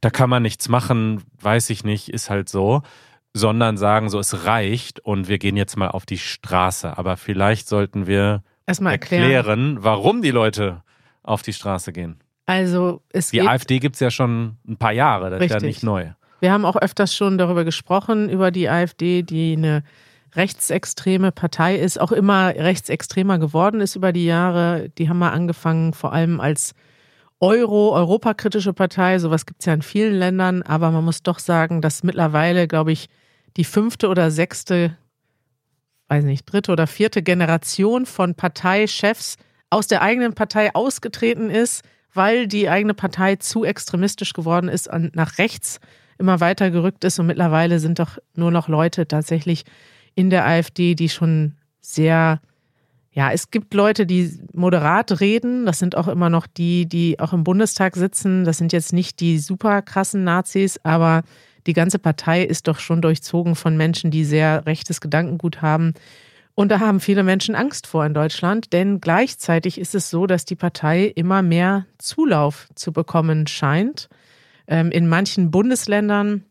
da 0.00 0.10
kann 0.10 0.28
man 0.28 0.42
nichts 0.42 0.68
machen, 0.68 1.22
weiß 1.40 1.70
ich 1.70 1.82
nicht, 1.84 2.08
ist 2.10 2.28
halt 2.30 2.48
so. 2.48 2.82
Sondern 3.32 3.76
sagen 3.76 4.08
so, 4.08 4.18
es 4.18 4.46
reicht 4.46 4.98
und 5.00 5.28
wir 5.28 5.38
gehen 5.38 5.56
jetzt 5.56 5.76
mal 5.76 5.88
auf 5.88 6.06
die 6.06 6.16
Straße. 6.18 6.96
Aber 6.96 7.16
vielleicht 7.18 7.68
sollten 7.68 8.06
wir 8.06 8.42
Erstmal 8.66 8.92
erklären. 8.92 9.30
erklären, 9.30 9.78
warum 9.80 10.22
die 10.22 10.30
Leute 10.30 10.82
auf 11.22 11.42
die 11.42 11.52
Straße 11.52 11.92
gehen. 11.92 12.18
Also 12.46 13.02
es 13.10 13.30
Die 13.30 13.42
AfD 13.42 13.78
gibt's 13.78 14.00
ja 14.00 14.10
schon 14.10 14.56
ein 14.66 14.76
paar 14.78 14.92
Jahre, 14.92 15.28
das 15.30 15.40
ist 15.42 15.50
ja 15.50 15.56
Richtig. 15.56 15.68
nicht 15.68 15.82
neu. 15.82 16.10
wir 16.40 16.52
haben 16.52 16.64
auch 16.64 16.76
öfters 16.76 17.14
schon 17.14 17.36
darüber 17.38 17.64
gesprochen, 17.64 18.28
über 18.30 18.50
die 18.50 18.68
AfD, 18.70 19.22
die 19.22 19.54
eine 19.56 19.82
rechtsextreme 20.36 21.32
Partei 21.32 21.76
ist, 21.76 22.00
auch 22.00 22.12
immer 22.12 22.48
rechtsextremer 22.54 23.38
geworden 23.38 23.80
ist 23.80 23.96
über 23.96 24.12
die 24.12 24.24
Jahre. 24.24 24.90
Die 24.98 25.08
haben 25.08 25.18
mal 25.18 25.30
angefangen, 25.30 25.92
vor 25.92 26.12
allem 26.12 26.40
als 26.40 26.74
Euro, 27.40 27.94
europakritische 27.94 28.72
Partei. 28.72 29.18
Sowas 29.18 29.46
gibt 29.46 29.60
es 29.60 29.66
ja 29.66 29.74
in 29.74 29.82
vielen 29.82 30.14
Ländern, 30.14 30.62
aber 30.62 30.90
man 30.90 31.04
muss 31.04 31.22
doch 31.22 31.38
sagen, 31.38 31.82
dass 31.82 32.02
mittlerweile, 32.02 32.66
glaube 32.68 32.92
ich, 32.92 33.08
die 33.56 33.64
fünfte 33.64 34.08
oder 34.08 34.30
sechste, 34.30 34.96
weiß 36.08 36.24
nicht, 36.24 36.44
dritte 36.50 36.72
oder 36.72 36.86
vierte 36.86 37.22
Generation 37.22 38.06
von 38.06 38.34
Parteichefs 38.34 39.36
aus 39.70 39.86
der 39.86 40.02
eigenen 40.02 40.34
Partei 40.34 40.74
ausgetreten 40.74 41.50
ist, 41.50 41.82
weil 42.14 42.46
die 42.46 42.68
eigene 42.68 42.94
Partei 42.94 43.36
zu 43.36 43.64
extremistisch 43.64 44.32
geworden 44.32 44.68
ist 44.68 44.88
und 44.88 45.14
nach 45.14 45.38
rechts 45.38 45.80
immer 46.18 46.40
weiter 46.40 46.70
gerückt 46.70 47.04
ist. 47.04 47.18
Und 47.18 47.26
mittlerweile 47.26 47.78
sind 47.78 47.98
doch 47.98 48.18
nur 48.34 48.50
noch 48.50 48.68
Leute 48.68 49.06
tatsächlich 49.06 49.64
in 50.16 50.30
der 50.30 50.44
AfD, 50.44 50.96
die 50.96 51.08
schon 51.08 51.54
sehr, 51.80 52.40
ja, 53.12 53.30
es 53.30 53.52
gibt 53.52 53.72
Leute, 53.74 54.06
die 54.06 54.32
moderat 54.52 55.20
reden. 55.20 55.66
Das 55.66 55.78
sind 55.78 55.96
auch 55.96 56.08
immer 56.08 56.30
noch 56.30 56.48
die, 56.48 56.86
die 56.86 57.20
auch 57.20 57.32
im 57.32 57.44
Bundestag 57.44 57.94
sitzen. 57.94 58.44
Das 58.44 58.58
sind 58.58 58.72
jetzt 58.72 58.92
nicht 58.92 59.20
die 59.20 59.38
super 59.38 59.82
krassen 59.82 60.24
Nazis, 60.24 60.80
aber 60.82 61.22
die 61.66 61.74
ganze 61.74 61.98
Partei 61.98 62.42
ist 62.42 62.66
doch 62.66 62.80
schon 62.80 63.02
durchzogen 63.02 63.54
von 63.54 63.76
Menschen, 63.76 64.10
die 64.10 64.24
sehr 64.24 64.66
rechtes 64.66 65.00
Gedankengut 65.00 65.62
haben. 65.62 65.94
Und 66.54 66.70
da 66.70 66.80
haben 66.80 67.00
viele 67.00 67.22
Menschen 67.22 67.54
Angst 67.54 67.86
vor 67.86 68.06
in 68.06 68.14
Deutschland, 68.14 68.72
denn 68.72 69.00
gleichzeitig 69.02 69.78
ist 69.78 69.94
es 69.94 70.08
so, 70.08 70.26
dass 70.26 70.46
die 70.46 70.56
Partei 70.56 71.04
immer 71.04 71.42
mehr 71.42 71.84
Zulauf 71.98 72.68
zu 72.74 72.92
bekommen 72.92 73.46
scheint. 73.46 74.08
Ähm, 74.66 74.90
in 74.90 75.06
manchen 75.06 75.50
Bundesländern, 75.50 76.44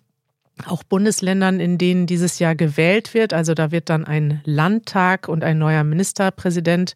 auch 0.65 0.83
Bundesländern, 0.83 1.59
in 1.59 1.77
denen 1.77 2.07
dieses 2.07 2.39
Jahr 2.39 2.55
gewählt 2.55 3.13
wird, 3.13 3.33
also 3.33 3.53
da 3.53 3.71
wird 3.71 3.89
dann 3.89 4.05
ein 4.05 4.41
Landtag 4.45 5.27
und 5.27 5.43
ein 5.43 5.57
neuer 5.57 5.83
Ministerpräsident 5.83 6.93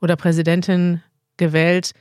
oder 0.00 0.16
Präsidentin 0.16 1.02
gewählt, 1.36 1.92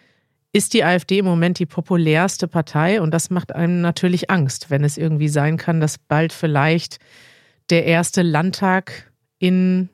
ist 0.54 0.74
die 0.74 0.84
AfD 0.84 1.20
im 1.20 1.26
Moment 1.26 1.60
die 1.60 1.66
populärste 1.66 2.48
Partei 2.48 3.02
und 3.02 3.12
das 3.12 3.30
macht 3.30 3.54
einem 3.54 3.82
natürlich 3.82 4.30
Angst, 4.30 4.70
wenn 4.70 4.84
es 4.84 4.98
irgendwie 4.98 5.30
sein 5.30 5.58
kann, 5.58 5.80
dass 5.80 5.98
bald 5.98 6.34
vielleicht 6.34 6.98
der 7.70 7.86
erste 7.86 8.22
Landtag 8.22 9.12
in 9.40 9.90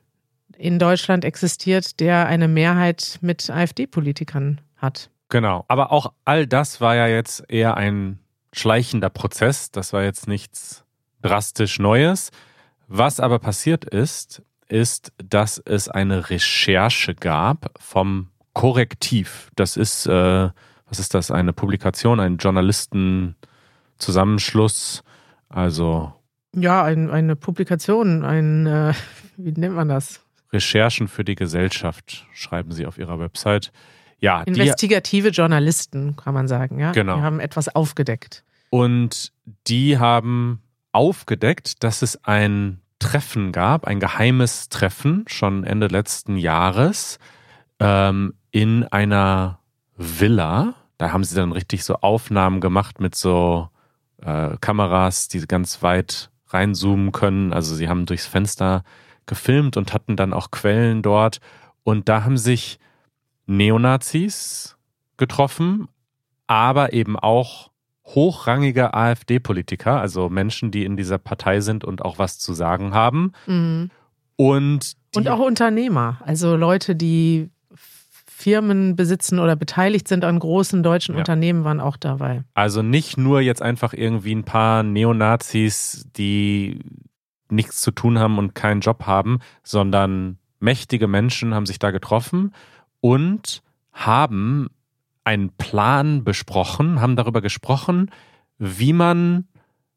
in 0.58 0.78
Deutschland 0.78 1.24
existiert, 1.24 2.00
der 2.00 2.26
eine 2.26 2.48
Mehrheit 2.48 3.18
mit 3.22 3.48
AfD-Politikern 3.48 4.60
hat. 4.76 5.10
Genau. 5.28 5.64
Aber 5.68 5.92
auch 5.92 6.12
all 6.24 6.46
das 6.46 6.80
war 6.80 6.96
ja 6.96 7.06
jetzt 7.06 7.44
eher 7.48 7.76
ein 7.76 8.18
schleichender 8.52 9.08
Prozess. 9.08 9.70
Das 9.70 9.92
war 9.92 10.02
jetzt 10.02 10.26
nichts 10.26 10.84
drastisch 11.22 11.78
Neues. 11.78 12.30
Was 12.86 13.20
aber 13.20 13.38
passiert 13.38 13.84
ist, 13.84 14.42
ist, 14.68 15.12
dass 15.22 15.58
es 15.58 15.88
eine 15.88 16.30
Recherche 16.30 17.14
gab 17.14 17.70
vom 17.78 18.30
Korrektiv. 18.52 19.50
Das 19.56 19.76
ist, 19.76 20.06
äh, 20.06 20.48
was 20.88 20.98
ist 20.98 21.12
das? 21.14 21.30
Eine 21.30 21.52
Publikation, 21.52 22.18
ein 22.20 22.38
Journalistenzusammenschluss. 22.38 25.04
Also. 25.48 26.12
Ja, 26.54 26.82
ein, 26.82 27.10
eine 27.10 27.36
Publikation, 27.36 28.24
ein, 28.24 28.66
äh, 28.66 28.94
wie 29.36 29.52
nennt 29.52 29.76
man 29.76 29.88
das? 29.88 30.22
Recherchen 30.52 31.08
für 31.08 31.24
die 31.24 31.34
Gesellschaft, 31.34 32.26
schreiben 32.32 32.72
sie 32.72 32.86
auf 32.86 32.96
ihrer 32.98 33.20
Website. 33.20 33.72
Ja, 34.18 34.42
Investigative 34.42 35.30
die, 35.30 35.36
Journalisten, 35.36 36.16
kann 36.16 36.34
man 36.34 36.48
sagen, 36.48 36.80
ja. 36.80 36.92
Genau. 36.92 37.16
Die 37.16 37.22
haben 37.22 37.40
etwas 37.40 37.68
aufgedeckt. 37.68 38.44
Und 38.70 39.32
die 39.66 39.98
haben 39.98 40.62
aufgedeckt, 40.98 41.84
dass 41.84 42.02
es 42.02 42.24
ein 42.24 42.80
Treffen 42.98 43.52
gab, 43.52 43.86
ein 43.86 44.00
geheimes 44.00 44.68
Treffen, 44.68 45.24
schon 45.28 45.62
Ende 45.62 45.86
letzten 45.86 46.36
Jahres, 46.36 47.20
ähm, 47.78 48.34
in 48.50 48.82
einer 48.82 49.60
Villa. 49.96 50.74
Da 50.98 51.12
haben 51.12 51.22
sie 51.22 51.36
dann 51.36 51.52
richtig 51.52 51.84
so 51.84 51.94
Aufnahmen 52.00 52.60
gemacht 52.60 52.98
mit 52.98 53.14
so 53.14 53.68
äh, 54.20 54.56
Kameras, 54.60 55.28
die 55.28 55.38
ganz 55.46 55.84
weit 55.84 56.30
reinzoomen 56.48 57.12
können. 57.12 57.52
Also 57.52 57.76
sie 57.76 57.88
haben 57.88 58.04
durchs 58.04 58.26
Fenster 58.26 58.82
gefilmt 59.26 59.76
und 59.76 59.92
hatten 59.94 60.16
dann 60.16 60.32
auch 60.32 60.50
Quellen 60.50 61.02
dort. 61.02 61.38
Und 61.84 62.08
da 62.08 62.24
haben 62.24 62.38
sich 62.38 62.80
Neonazis 63.46 64.76
getroffen, 65.16 65.86
aber 66.48 66.92
eben 66.92 67.16
auch 67.16 67.70
hochrangige 68.14 68.94
AfD-Politiker, 68.94 70.00
also 70.00 70.28
Menschen, 70.28 70.70
die 70.70 70.84
in 70.84 70.96
dieser 70.96 71.18
Partei 71.18 71.60
sind 71.60 71.84
und 71.84 72.02
auch 72.04 72.18
was 72.18 72.38
zu 72.38 72.54
sagen 72.54 72.94
haben. 72.94 73.32
Mhm. 73.46 73.90
Und, 74.36 74.92
und 75.16 75.28
auch 75.28 75.40
Unternehmer, 75.40 76.20
also 76.24 76.56
Leute, 76.56 76.94
die 76.94 77.50
Firmen 78.38 78.94
besitzen 78.94 79.40
oder 79.40 79.56
beteiligt 79.56 80.06
sind 80.06 80.24
an 80.24 80.38
großen 80.38 80.84
deutschen 80.84 81.16
ja. 81.16 81.18
Unternehmen, 81.18 81.64
waren 81.64 81.80
auch 81.80 81.96
dabei. 81.96 82.44
Also 82.54 82.82
nicht 82.82 83.18
nur 83.18 83.40
jetzt 83.40 83.60
einfach 83.60 83.92
irgendwie 83.92 84.32
ein 84.32 84.44
paar 84.44 84.84
Neonazis, 84.84 86.06
die 86.16 86.78
nichts 87.50 87.80
zu 87.80 87.90
tun 87.90 88.20
haben 88.20 88.38
und 88.38 88.54
keinen 88.54 88.80
Job 88.80 89.06
haben, 89.06 89.40
sondern 89.64 90.38
mächtige 90.60 91.08
Menschen 91.08 91.52
haben 91.52 91.66
sich 91.66 91.80
da 91.80 91.90
getroffen 91.90 92.54
und 93.00 93.62
haben 93.92 94.68
einen 95.28 95.50
Plan 95.50 96.24
besprochen, 96.24 97.02
haben 97.02 97.14
darüber 97.14 97.42
gesprochen, 97.42 98.10
wie 98.56 98.94
man 98.94 99.46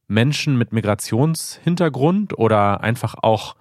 Menschen 0.09 0.57
mit 0.57 0.73
Migrationshintergrund 0.73 2.37
oder 2.37 2.81
einfach 2.81 3.15
auch 3.15 3.55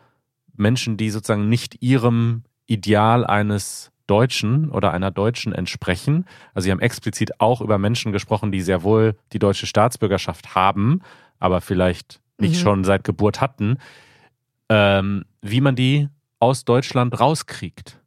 Menschen, 0.56 0.96
die 0.96 1.10
sozusagen 1.10 1.48
nicht 1.48 1.80
ihrem 1.80 2.42
Ideal 2.66 3.24
eines 3.24 3.92
Deutschen 4.08 4.68
oder 4.68 4.92
einer 4.92 5.12
Deutschen 5.12 5.52
entsprechen. 5.52 6.24
Also 6.54 6.64
sie 6.64 6.72
haben 6.72 6.80
explizit 6.80 7.40
auch 7.40 7.60
über 7.60 7.78
Menschen 7.78 8.10
gesprochen, 8.10 8.50
die 8.50 8.62
sehr 8.62 8.82
wohl 8.82 9.14
die 9.32 9.38
deutsche 9.38 9.68
Staatsbürgerschaft 9.68 10.56
haben, 10.56 11.02
aber 11.38 11.60
vielleicht 11.60 12.20
nicht 12.40 12.56
mhm. 12.56 12.62
schon 12.62 12.84
seit 12.84 13.04
Geburt 13.04 13.40
hatten, 13.40 13.78
ähm, 14.68 15.24
wie 15.40 15.60
man 15.60 15.76
die 15.76 16.08
aus 16.40 16.64
Deutschland 16.64 17.20
rauskriegt. 17.20 18.00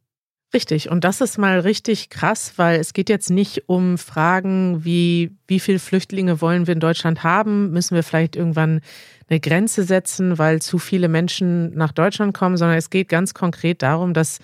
Richtig, 0.54 0.88
und 0.88 1.02
das 1.02 1.20
ist 1.20 1.36
mal 1.36 1.58
richtig 1.58 2.10
krass, 2.10 2.52
weil 2.56 2.78
es 2.78 2.92
geht 2.92 3.08
jetzt 3.08 3.28
nicht 3.28 3.68
um 3.68 3.98
Fragen 3.98 4.84
wie, 4.84 5.32
wie 5.48 5.58
viele 5.58 5.80
Flüchtlinge 5.80 6.40
wollen 6.40 6.68
wir 6.68 6.74
in 6.74 6.80
Deutschland 6.80 7.24
haben? 7.24 7.72
Müssen 7.72 7.96
wir 7.96 8.04
vielleicht 8.04 8.36
irgendwann 8.36 8.80
eine 9.28 9.40
Grenze 9.40 9.82
setzen, 9.82 10.38
weil 10.38 10.62
zu 10.62 10.78
viele 10.78 11.08
Menschen 11.08 11.74
nach 11.74 11.90
Deutschland 11.90 12.34
kommen, 12.34 12.56
sondern 12.56 12.78
es 12.78 12.88
geht 12.88 13.08
ganz 13.08 13.34
konkret 13.34 13.82
darum, 13.82 14.14
dass 14.14 14.38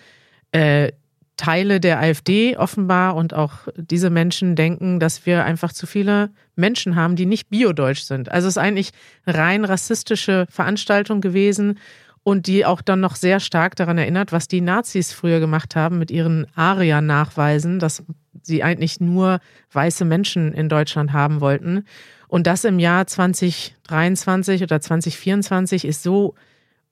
äh, 0.51 0.91
Teile 1.37 1.79
der 1.79 2.01
AfD 2.01 2.57
offenbar 2.57 3.15
und 3.15 3.33
auch 3.33 3.69
diese 3.77 4.11
Menschen 4.11 4.57
denken, 4.57 4.99
dass 4.99 5.27
wir 5.27 5.45
einfach 5.45 5.73
zu 5.73 5.87
viele 5.87 6.31
Menschen 6.57 6.97
haben, 6.97 7.15
die 7.15 7.25
nicht 7.25 7.51
biodeutsch 7.51 8.03
sind. 8.03 8.33
Also 8.33 8.49
es 8.49 8.57
ist 8.57 8.63
eigentlich 8.63 8.91
rein 9.29 9.65
rassistische 9.65 10.47
Veranstaltung 10.51 11.21
gewesen 11.21 11.79
und 12.23 12.47
die 12.47 12.67
auch 12.67 12.83
dann 12.83 13.01
noch 13.01 13.17
sehr 13.17 13.41
stark 13.41 13.77
daran 13.77 13.99
erinnert, 13.99 14.33
was 14.33 14.49
die 14.49 14.61
Nazis 14.61 15.13
früher 15.13 15.41
gemacht 15.41 15.77
haben 15.77 15.99
mit 15.99 16.11
ihren 16.11 16.47
Aria-Nachweisen, 16.55 17.79
dass 17.79 18.03
sie 18.43 18.63
eigentlich 18.63 19.01
nur 19.01 19.41
weiße 19.73 20.05
Menschen 20.05 20.53
in 20.53 20.69
Deutschland 20.69 21.13
haben 21.13 21.41
wollten. 21.41 21.85
Und 22.29 22.47
das 22.47 22.65
im 22.65 22.79
Jahr 22.79 23.07
2023 23.07 24.63
oder 24.63 24.81
2024 24.81 25.85
ist 25.85 26.03
so 26.03 26.35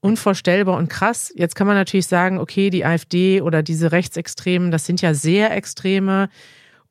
unvorstellbar 0.00 0.76
und 0.76 0.88
krass. 0.88 1.32
Jetzt 1.34 1.54
kann 1.54 1.66
man 1.66 1.76
natürlich 1.76 2.06
sagen, 2.06 2.38
okay, 2.38 2.70
die 2.70 2.84
AfD 2.84 3.40
oder 3.40 3.62
diese 3.62 3.92
Rechtsextremen, 3.92 4.70
das 4.70 4.86
sind 4.86 5.02
ja 5.02 5.14
sehr 5.14 5.54
Extreme 5.56 6.28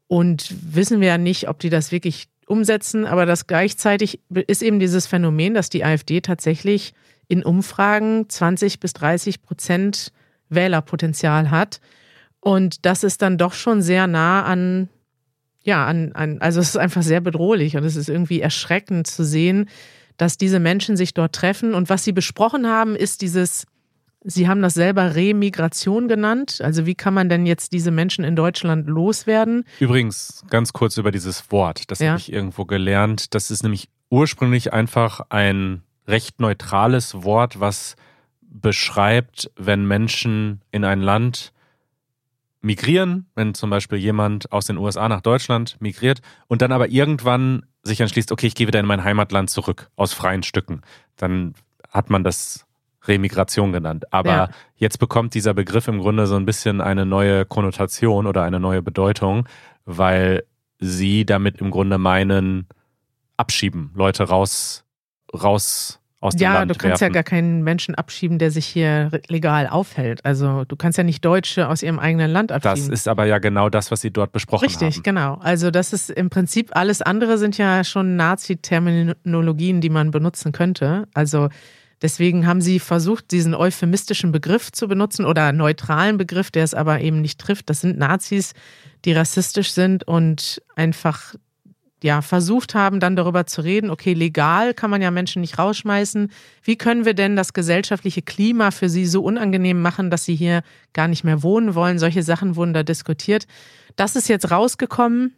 und 0.07 0.53
wissen 0.61 1.01
wir 1.01 1.07
ja 1.07 1.17
nicht, 1.17 1.49
ob 1.49 1.59
die 1.59 1.69
das 1.69 1.91
wirklich 1.91 2.27
umsetzen, 2.45 3.05
aber 3.05 3.25
das 3.25 3.47
gleichzeitig 3.47 4.21
ist 4.29 4.61
eben 4.61 4.79
dieses 4.79 5.07
Phänomen, 5.07 5.53
dass 5.53 5.69
die 5.69 5.83
AfD 5.83 6.21
tatsächlich 6.21 6.93
in 7.27 7.43
Umfragen 7.43 8.29
20 8.29 8.79
bis 8.79 8.93
30 8.93 9.41
Prozent 9.41 10.11
Wählerpotenzial 10.49 11.51
hat. 11.51 11.81
Und 12.39 12.85
das 12.85 13.03
ist 13.03 13.21
dann 13.21 13.37
doch 13.37 13.53
schon 13.53 13.81
sehr 13.81 14.07
nah 14.07 14.43
an, 14.43 14.89
ja, 15.63 15.85
an, 15.85 16.13
an, 16.13 16.39
also 16.39 16.59
es 16.61 16.69
ist 16.69 16.77
einfach 16.77 17.01
sehr 17.01 17.19
bedrohlich 17.19 17.75
und 17.75 17.83
es 17.83 17.95
ist 17.95 18.09
irgendwie 18.09 18.39
erschreckend 18.39 19.07
zu 19.07 19.25
sehen, 19.25 19.69
dass 20.15 20.37
diese 20.37 20.59
Menschen 20.59 20.95
sich 20.95 21.13
dort 21.13 21.33
treffen. 21.33 21.73
Und 21.73 21.89
was 21.89 22.03
sie 22.03 22.13
besprochen 22.13 22.67
haben, 22.67 22.95
ist 22.95 23.21
dieses, 23.21 23.65
Sie 24.23 24.47
haben 24.47 24.61
das 24.61 24.73
selber 24.73 25.15
Remigration 25.15 26.07
genannt. 26.07 26.59
Also 26.61 26.85
wie 26.85 26.95
kann 26.95 27.13
man 27.13 27.29
denn 27.29 27.45
jetzt 27.45 27.71
diese 27.71 27.91
Menschen 27.91 28.25
in 28.25 28.35
Deutschland 28.35 28.87
loswerden? 28.87 29.63
Übrigens, 29.79 30.43
ganz 30.49 30.73
kurz 30.73 30.97
über 30.97 31.11
dieses 31.11 31.51
Wort. 31.51 31.89
Das 31.91 31.99
ja. 31.99 32.09
habe 32.09 32.19
ich 32.19 32.33
irgendwo 32.33 32.65
gelernt. 32.65 33.33
Das 33.35 33.51
ist 33.51 33.63
nämlich 33.63 33.89
ursprünglich 34.09 34.73
einfach 34.73 35.21
ein 35.29 35.83
recht 36.07 36.39
neutrales 36.39 37.23
Wort, 37.23 37.59
was 37.59 37.95
beschreibt, 38.41 39.51
wenn 39.55 39.85
Menschen 39.85 40.61
in 40.71 40.83
ein 40.83 41.01
Land 41.01 41.53
migrieren, 42.61 43.27
wenn 43.35 43.53
zum 43.53 43.69
Beispiel 43.69 43.97
jemand 43.97 44.51
aus 44.51 44.65
den 44.65 44.77
USA 44.77 45.07
nach 45.09 45.21
Deutschland 45.21 45.77
migriert 45.79 46.21
und 46.47 46.61
dann 46.61 46.71
aber 46.71 46.89
irgendwann 46.89 47.65
sich 47.83 48.01
entschließt, 48.01 48.31
okay, 48.31 48.47
ich 48.47 48.55
gehe 48.55 48.67
wieder 48.67 48.79
in 48.79 48.85
mein 48.85 49.03
Heimatland 49.03 49.49
zurück 49.49 49.89
aus 49.95 50.13
freien 50.13 50.43
Stücken, 50.43 50.81
dann 51.15 51.53
hat 51.89 52.09
man 52.09 52.23
das 52.23 52.65
Remigration 53.07 53.71
genannt. 53.71 54.11
Aber 54.11 54.29
ja. 54.29 54.49
jetzt 54.75 54.99
bekommt 54.99 55.33
dieser 55.33 55.53
Begriff 55.53 55.87
im 55.87 55.99
Grunde 55.99 56.27
so 56.27 56.35
ein 56.35 56.45
bisschen 56.45 56.81
eine 56.81 57.05
neue 57.05 57.45
Konnotation 57.45 58.27
oder 58.27 58.43
eine 58.43 58.59
neue 58.59 58.81
Bedeutung, 58.81 59.47
weil 59.85 60.43
sie 60.79 61.25
damit 61.25 61.61
im 61.61 61.71
Grunde 61.71 61.97
meinen, 61.97 62.67
abschieben, 63.37 63.91
Leute 63.95 64.23
raus, 64.23 64.83
raus 65.33 65.99
aus 66.19 66.35
dem 66.35 66.41
ja, 66.41 66.53
Land 66.55 66.71
du 66.71 66.75
kannst 66.75 67.01
werfen. 67.01 67.03
ja 67.03 67.09
gar 67.09 67.23
keinen 67.23 67.63
Menschen 67.63 67.93
abschieben, 67.93 68.39
der 68.39 68.49
sich 68.49 68.65
hier 68.65 69.11
legal 69.27 69.67
aufhält. 69.67 70.25
Also 70.25 70.65
du 70.65 70.75
kannst 70.75 70.97
ja 70.97 71.03
nicht 71.03 71.23
Deutsche 71.23 71.69
aus 71.69 71.83
ihrem 71.83 71.99
eigenen 71.99 72.31
Land 72.31 72.51
abschieben. 72.51 72.89
Das 72.89 72.99
ist 72.99 73.07
aber 73.07 73.25
ja 73.25 73.37
genau 73.37 73.69
das, 73.69 73.91
was 73.91 74.01
sie 74.01 74.09
dort 74.09 74.31
besprochen 74.31 74.65
Richtig, 74.65 74.95
haben. 74.95 75.03
genau. 75.03 75.35
Also 75.35 75.69
das 75.69 75.93
ist 75.93 76.09
im 76.09 76.29
Prinzip 76.31 76.75
alles 76.75 77.03
andere 77.03 77.37
sind 77.37 77.57
ja 77.59 77.83
schon 77.83 78.15
Nazi-Terminologien, 78.15 79.79
die 79.79 79.89
man 79.89 80.09
benutzen 80.09 80.53
könnte. 80.53 81.07
Also 81.13 81.49
deswegen 82.01 82.47
haben 82.47 82.61
sie 82.61 82.79
versucht, 82.79 83.31
diesen 83.31 83.53
euphemistischen 83.53 84.31
Begriff 84.31 84.71
zu 84.71 84.87
benutzen 84.87 85.23
oder 85.23 85.51
neutralen 85.51 86.17
Begriff, 86.17 86.49
der 86.49 86.63
es 86.63 86.73
aber 86.73 86.99
eben 86.99 87.21
nicht 87.21 87.39
trifft. 87.39 87.69
Das 87.69 87.81
sind 87.81 87.99
Nazis, 87.99 88.53
die 89.05 89.13
rassistisch 89.13 89.71
sind 89.71 90.03
und 90.07 90.63
einfach 90.75 91.35
ja, 92.03 92.21
versucht 92.21 92.75
haben, 92.75 92.99
dann 92.99 93.15
darüber 93.15 93.47
zu 93.47 93.61
reden, 93.61 93.89
okay, 93.89 94.13
legal 94.13 94.73
kann 94.75 94.89
man 94.91 95.01
ja 95.01 95.09
Menschen 95.09 95.41
nicht 95.41 95.57
rausschmeißen. 95.57 96.31
Wie 96.61 96.75
können 96.75 97.05
wir 97.05 97.15
denn 97.15 97.35
das 97.35 97.53
gesellschaftliche 97.53 98.21
Klima 98.21 98.69
für 98.71 98.87
sie 98.87 99.07
so 99.07 99.23
unangenehm 99.23 99.81
machen, 99.81 100.11
dass 100.11 100.23
sie 100.25 100.35
hier 100.35 100.61
gar 100.93 101.07
nicht 101.07 101.23
mehr 101.23 101.41
wohnen 101.41 101.73
wollen? 101.73 101.97
Solche 101.97 102.21
Sachen 102.21 102.55
wurden 102.55 102.73
da 102.73 102.83
diskutiert. 102.83 103.47
Das 103.95 104.15
ist 104.15 104.27
jetzt 104.29 104.51
rausgekommen, 104.51 105.33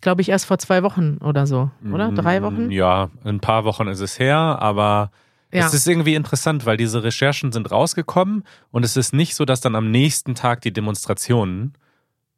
glaube 0.00 0.22
ich, 0.22 0.30
erst 0.30 0.46
vor 0.46 0.58
zwei 0.58 0.82
Wochen 0.82 1.18
oder 1.18 1.46
so, 1.46 1.70
oder? 1.92 2.10
Drei 2.12 2.42
Wochen? 2.42 2.68
Mm, 2.68 2.70
Ja, 2.70 3.10
ein 3.24 3.40
paar 3.40 3.64
Wochen 3.64 3.86
ist 3.88 4.00
es 4.00 4.18
her, 4.18 4.38
aber 4.38 5.10
Ja. 5.52 5.66
es 5.66 5.74
ist 5.74 5.86
irgendwie 5.86 6.14
interessant, 6.14 6.64
weil 6.64 6.78
diese 6.78 7.02
Recherchen 7.02 7.52
sind 7.52 7.70
rausgekommen 7.70 8.44
und 8.70 8.82
es 8.84 8.96
ist 8.96 9.12
nicht 9.12 9.34
so, 9.34 9.44
dass 9.44 9.60
dann 9.60 9.74
am 9.74 9.90
nächsten 9.90 10.34
Tag 10.34 10.62
die 10.62 10.72
Demonstrationen 10.72 11.74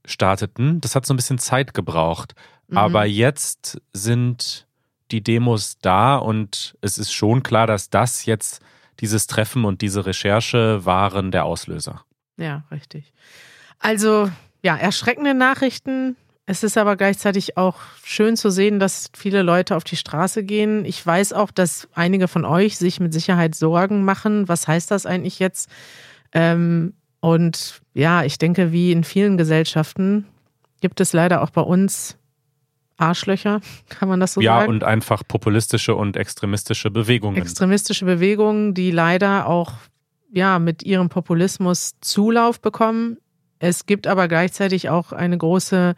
starteten. 0.05 0.81
Das 0.81 0.95
hat 0.97 1.07
so 1.07 1.13
ein 1.15 1.17
bisschen 1.17 1.39
Zeit 1.39 1.75
gebraucht. 1.75 2.35
Mhm. 2.71 2.79
Aber 2.79 3.05
jetzt 3.05 3.81
sind 3.93 4.67
die 5.11 5.23
Demos 5.23 5.79
da 5.81 6.17
und 6.17 6.77
es 6.81 6.99
ist 6.99 7.13
schon 7.13 7.43
klar, 7.43 7.67
dass 7.67 7.91
das 7.91 8.27
jetzt 8.27 8.63
dieses 9.01 9.27
Treffen 9.27 9.65
und 9.65 9.81
diese 9.83 10.07
Recherche 10.07 10.85
waren 10.85 11.31
der 11.31 11.45
Auslöser. 11.45 12.05
Ja, 12.37 12.65
richtig. 12.71 13.13
Also, 13.79 14.31
ja, 14.63 14.77
erschreckende 14.77 15.35
Nachrichten. 15.35 16.17
Es 16.47 16.63
ist 16.63 16.77
aber 16.77 16.97
gleichzeitig 16.97 17.57
auch 17.57 17.77
schön 18.05 18.37
zu 18.37 18.51
sehen, 18.51 18.79
dass 18.79 19.11
viele 19.17 19.43
Leute 19.43 19.77
auf 19.77 19.85
die 19.85 19.97
Straße 19.97 20.43
gehen. 20.43 20.85
Ich 20.85 21.05
weiß 21.05 21.33
auch, 21.33 21.51
dass 21.51 21.89
einige 21.95 22.29
von 22.29 22.45
euch 22.45 22.77
sich 22.77 23.01
mit 23.01 23.13
Sicherheit 23.13 23.55
Sorgen 23.55 24.05
machen. 24.05 24.49
Was 24.49 24.67
heißt 24.67 24.91
das 24.91 25.07
eigentlich 25.07 25.39
jetzt? 25.39 25.71
Ähm, 26.33 26.95
und 27.21 27.81
ja, 27.95 28.25
ich 28.25 28.39
denke, 28.39 28.73
wie 28.73 28.93
in 28.93 29.05
vielen 29.05 29.37
Gesellschaften 29.37 30.27
gibt 30.81 31.01
es 31.01 31.13
leider 31.13 31.43
auch 31.43 31.51
bei 31.51 31.61
uns 31.61 32.17
Arschlöcher, 33.01 33.61
kann 33.89 34.09
man 34.09 34.21
das 34.21 34.35
so 34.35 34.41
ja, 34.41 34.61
sagen? 34.61 34.71
und 34.71 34.85
einfach 34.85 35.23
populistische 35.27 35.95
und 35.95 36.17
extremistische 36.17 36.91
Bewegungen. 36.91 37.37
extremistische 37.37 38.05
Bewegungen, 38.05 38.75
die 38.75 38.91
leider 38.91 39.47
auch 39.47 39.73
ja 40.33 40.59
mit 40.59 40.83
ihrem 40.83 41.09
Populismus 41.09 41.93
Zulauf 42.01 42.61
bekommen. 42.61 43.19
Es 43.59 43.87
gibt 43.87 44.07
aber 44.07 44.29
gleichzeitig 44.29 44.89
auch 44.89 45.13
eine 45.13 45.37
große, 45.37 45.95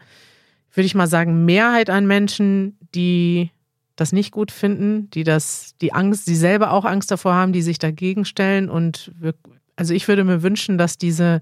würde 0.73 0.85
ich 0.85 0.95
mal 0.95 1.07
sagen, 1.07 1.45
Mehrheit 1.45 1.89
an 1.89 2.07
Menschen, 2.07 2.77
die 2.95 3.51
das 3.95 4.11
nicht 4.11 4.31
gut 4.31 4.51
finden, 4.51 5.09
die 5.11 5.23
das, 5.23 5.75
die 5.81 5.93
Angst, 5.93 6.27
die 6.27 6.35
selber 6.35 6.71
auch 6.71 6.85
Angst 6.85 7.11
davor 7.11 7.33
haben, 7.35 7.53
die 7.53 7.61
sich 7.61 7.79
dagegen 7.79 8.25
stellen 8.25 8.69
und 8.69 9.11
wir, 9.19 9.35
also 9.75 9.93
ich 9.93 10.07
würde 10.07 10.23
mir 10.23 10.41
wünschen, 10.41 10.77
dass 10.77 10.97
diese 10.97 11.41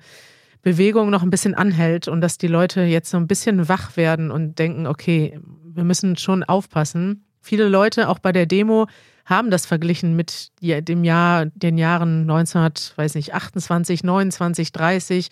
Bewegung 0.61 1.09
noch 1.09 1.23
ein 1.23 1.29
bisschen 1.29 1.55
anhält 1.55 2.07
und 2.07 2.21
dass 2.21 2.37
die 2.37 2.47
Leute 2.47 2.81
jetzt 2.81 3.09
so 3.09 3.17
ein 3.17 3.27
bisschen 3.27 3.67
wach 3.67 3.97
werden 3.97 4.31
und 4.31 4.59
denken, 4.59 4.85
okay, 4.85 5.39
wir 5.63 5.83
müssen 5.83 6.17
schon 6.17 6.43
aufpassen. 6.43 7.25
Viele 7.41 7.67
Leute, 7.67 8.09
auch 8.09 8.19
bei 8.19 8.31
der 8.31 8.45
Demo, 8.45 8.87
haben 9.25 9.49
das 9.49 9.65
verglichen 9.65 10.15
mit 10.15 10.51
dem 10.61 11.03
Jahr, 11.03 11.45
den 11.45 11.77
Jahren 11.77 12.21
1928, 12.21 14.03
29, 14.03 14.71
30. 14.71 15.29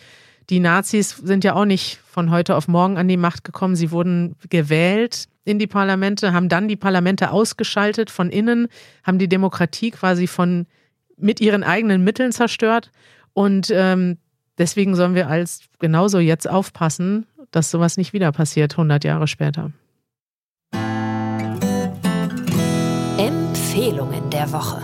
Die 0.49 0.59
Nazis 0.59 1.09
sind 1.17 1.43
ja 1.43 1.53
auch 1.53 1.65
nicht 1.65 1.99
von 2.05 2.31
heute 2.31 2.55
auf 2.55 2.67
morgen 2.67 2.97
an 2.97 3.07
die 3.07 3.17
Macht 3.17 3.43
gekommen. 3.43 3.75
Sie 3.75 3.91
wurden 3.91 4.35
gewählt 4.49 5.25
in 5.43 5.59
die 5.59 5.67
Parlamente, 5.67 6.33
haben 6.33 6.49
dann 6.49 6.67
die 6.67 6.75
Parlamente 6.75 7.31
ausgeschaltet 7.31 8.09
von 8.09 8.29
innen, 8.29 8.67
haben 9.03 9.19
die 9.19 9.29
Demokratie 9.29 9.91
quasi 9.91 10.27
von 10.27 10.65
mit 11.17 11.41
ihren 11.41 11.63
eigenen 11.63 12.03
Mitteln 12.03 12.31
zerstört. 12.31 12.91
Und 13.33 13.71
ähm, 13.71 14.17
deswegen 14.59 14.95
sollen 14.95 15.15
wir 15.15 15.27
als 15.29 15.61
genauso 15.79 16.19
jetzt 16.19 16.49
aufpassen, 16.49 17.25
dass 17.51 17.71
sowas 17.71 17.97
nicht 17.97 18.13
wieder 18.13 18.31
passiert, 18.31 18.73
100 18.73 19.03
Jahre 19.03 19.27
später. 19.27 19.71
Empfehlungen 23.17 24.29
der 24.29 24.51
Woche. 24.51 24.81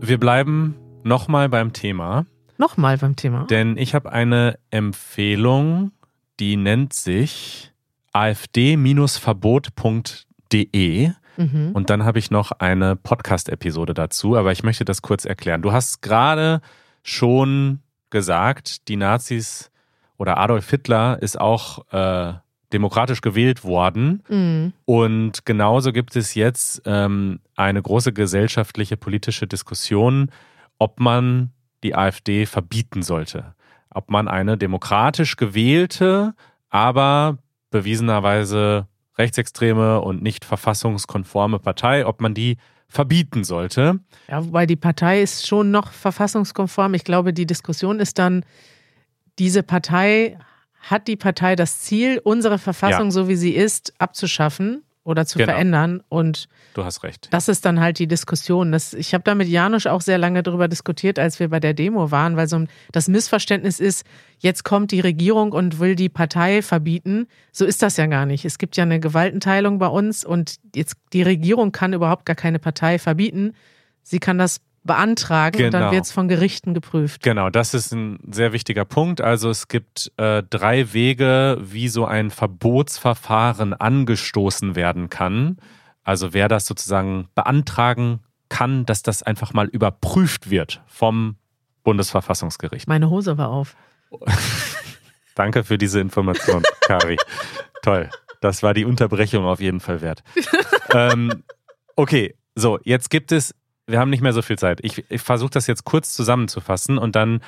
Wir 0.00 0.18
bleiben 0.18 0.74
nochmal 1.04 1.48
beim 1.48 1.72
Thema, 1.72 2.26
Nochmal 2.58 2.98
beim 2.98 3.16
Thema. 3.16 3.46
denn 3.48 3.76
ich 3.76 3.94
habe 3.94 4.12
eine 4.12 4.58
Empfehlung, 4.70 5.92
die 6.38 6.56
nennt 6.56 6.92
sich 6.92 7.72
afd-verbot.de 8.12 11.10
Mhm. 11.36 11.70
und 11.72 11.88
dann 11.90 12.04
habe 12.04 12.18
ich 12.18 12.30
noch 12.30 12.50
eine 12.52 12.96
Podcast-Episode 12.96 13.94
dazu, 13.94 14.36
aber 14.36 14.52
ich 14.52 14.62
möchte 14.62 14.84
das 14.84 15.00
kurz 15.00 15.24
erklären. 15.24 15.62
Du 15.62 15.72
hast 15.72 16.02
gerade 16.02 16.60
schon 17.02 17.80
gesagt, 18.10 18.88
die 18.88 18.96
Nazis 18.96 19.70
oder 20.18 20.38
Adolf 20.38 20.68
Hitler 20.68 21.20
ist 21.22 21.40
auch 21.40 21.90
äh, 21.92 22.34
demokratisch 22.72 23.20
gewählt 23.20 23.64
worden. 23.64 24.22
Mhm. 24.28 24.72
Und 24.84 25.44
genauso 25.44 25.92
gibt 25.92 26.16
es 26.16 26.34
jetzt 26.34 26.82
ähm, 26.84 27.40
eine 27.56 27.82
große 27.82 28.12
gesellschaftliche 28.12 28.96
politische 28.96 29.46
Diskussion, 29.46 30.30
ob 30.78 31.00
man 31.00 31.52
die 31.82 31.94
AfD 31.94 32.46
verbieten 32.46 33.02
sollte. 33.02 33.54
Ob 33.92 34.10
man 34.10 34.28
eine 34.28 34.56
demokratisch 34.56 35.36
gewählte, 35.36 36.34
aber 36.68 37.38
bewiesenerweise 37.70 38.86
rechtsextreme 39.18 40.00
und 40.00 40.22
nicht 40.22 40.44
verfassungskonforme 40.44 41.58
Partei, 41.58 42.06
ob 42.06 42.20
man 42.20 42.34
die 42.34 42.56
verbieten 42.90 43.44
sollte. 43.44 44.00
Ja, 44.28 44.44
wobei 44.44 44.66
die 44.66 44.76
Partei 44.76 45.22
ist 45.22 45.46
schon 45.46 45.70
noch 45.70 45.92
verfassungskonform. 45.92 46.92
Ich 46.94 47.04
glaube, 47.04 47.32
die 47.32 47.46
Diskussion 47.46 48.00
ist 48.00 48.18
dann, 48.18 48.44
diese 49.38 49.62
Partei, 49.62 50.36
hat 50.80 51.06
die 51.08 51.16
Partei 51.16 51.56
das 51.56 51.80
Ziel, 51.80 52.20
unsere 52.24 52.58
Verfassung, 52.58 53.06
Ja. 53.06 53.10
so 53.12 53.28
wie 53.28 53.36
sie 53.36 53.52
ist, 53.54 53.94
abzuschaffen 53.98 54.82
oder 55.10 55.26
zu 55.26 55.38
Genau. 55.38 55.52
verändern? 55.52 56.02
Und 56.08 56.48
Du 56.74 56.84
hast 56.84 57.02
recht. 57.02 57.28
das 57.32 57.48
ist 57.48 57.64
dann 57.66 57.80
halt 57.80 57.98
die 57.98 58.06
Diskussion. 58.06 58.72
Das, 58.72 58.94
ich 58.94 59.12
habe 59.12 59.24
da 59.24 59.34
mit 59.34 59.48
Janusz 59.48 59.86
auch 59.86 60.00
sehr 60.00 60.16
lange 60.18 60.42
darüber 60.42 60.68
diskutiert, 60.68 61.18
als 61.18 61.38
wir 61.40 61.48
bei 61.50 61.60
der 61.60 61.74
Demo 61.74 62.10
waren, 62.10 62.36
weil 62.36 62.48
so 62.48 62.64
das 62.92 63.08
Missverständnis 63.08 63.80
ist, 63.80 64.04
jetzt 64.38 64.64
kommt 64.64 64.90
die 64.92 65.00
Regierung 65.00 65.52
und 65.52 65.78
will 65.80 65.96
die 65.96 66.08
Partei 66.08 66.62
verbieten. 66.62 67.26
So 67.52 67.64
ist 67.66 67.82
das 67.82 67.96
ja 67.98 68.06
gar 68.06 68.24
nicht. 68.24 68.44
Es 68.44 68.56
gibt 68.58 68.76
ja 68.76 68.84
eine 68.84 69.00
Gewaltenteilung 69.00 69.78
bei 69.78 69.88
uns 69.88 70.24
und 70.24 70.56
jetzt 70.74 70.96
die 71.12 71.22
Regierung 71.22 71.72
kann 71.72 71.92
überhaupt 71.92 72.24
gar 72.24 72.36
keine 72.36 72.58
Partei 72.58 72.98
verbieten. 72.98 73.52
Sie 74.02 74.18
kann 74.18 74.38
das 74.38 74.60
beantragen 74.82 75.64
und 75.66 75.70
dann 75.74 75.82
Genau. 75.82 75.92
wird 75.92 76.04
es 76.06 76.12
von 76.12 76.26
Gerichten 76.28 76.72
geprüft. 76.74 77.22
Genau, 77.22 77.50
das 77.50 77.74
ist 77.74 77.92
ein 77.92 78.18
sehr 78.30 78.52
wichtiger 78.52 78.84
Punkt. 78.84 79.20
Also 79.20 79.50
es 79.50 79.68
gibt 79.68 80.10
äh, 80.16 80.42
drei 80.48 80.92
Wege, 80.92 81.58
wie 81.60 81.88
so 81.88 82.06
ein 82.06 82.30
Verbotsverfahren 82.30 83.74
angestoßen 83.74 84.74
werden 84.76 85.10
kann. 85.10 85.58
Also 86.02 86.32
wer 86.32 86.48
das 86.48 86.66
sozusagen 86.66 87.28
beantragen 87.34 88.20
kann, 88.48 88.86
dass 88.86 89.02
das 89.02 89.22
einfach 89.22 89.52
mal 89.52 89.66
überprüft 89.68 90.50
wird 90.50 90.82
vom 90.86 91.36
Bundesverfassungsgericht. 91.84 92.88
Meine 92.88 93.10
Hose 93.10 93.38
war 93.38 93.48
auf. 93.50 93.76
Danke 95.34 95.62
für 95.64 95.78
diese 95.78 96.00
Information, 96.00 96.62
Kari. 96.80 97.16
Toll. 97.82 98.10
Das 98.40 98.62
war 98.62 98.74
die 98.74 98.84
Unterbrechung 98.84 99.44
auf 99.44 99.60
jeden 99.60 99.80
Fall 99.80 100.00
wert. 100.00 100.22
ähm, 100.92 101.42
okay, 101.96 102.34
so, 102.54 102.78
jetzt 102.82 103.10
gibt 103.10 103.32
es, 103.32 103.54
wir 103.86 103.98
haben 103.98 104.10
nicht 104.10 104.22
mehr 104.22 104.32
so 104.32 104.42
viel 104.42 104.58
Zeit. 104.58 104.80
Ich, 104.82 105.04
ich 105.10 105.20
versuche 105.20 105.50
das 105.50 105.66
jetzt 105.66 105.84
kurz 105.84 106.14
zusammenzufassen 106.14 106.98
und 106.98 107.16
dann 107.16 107.40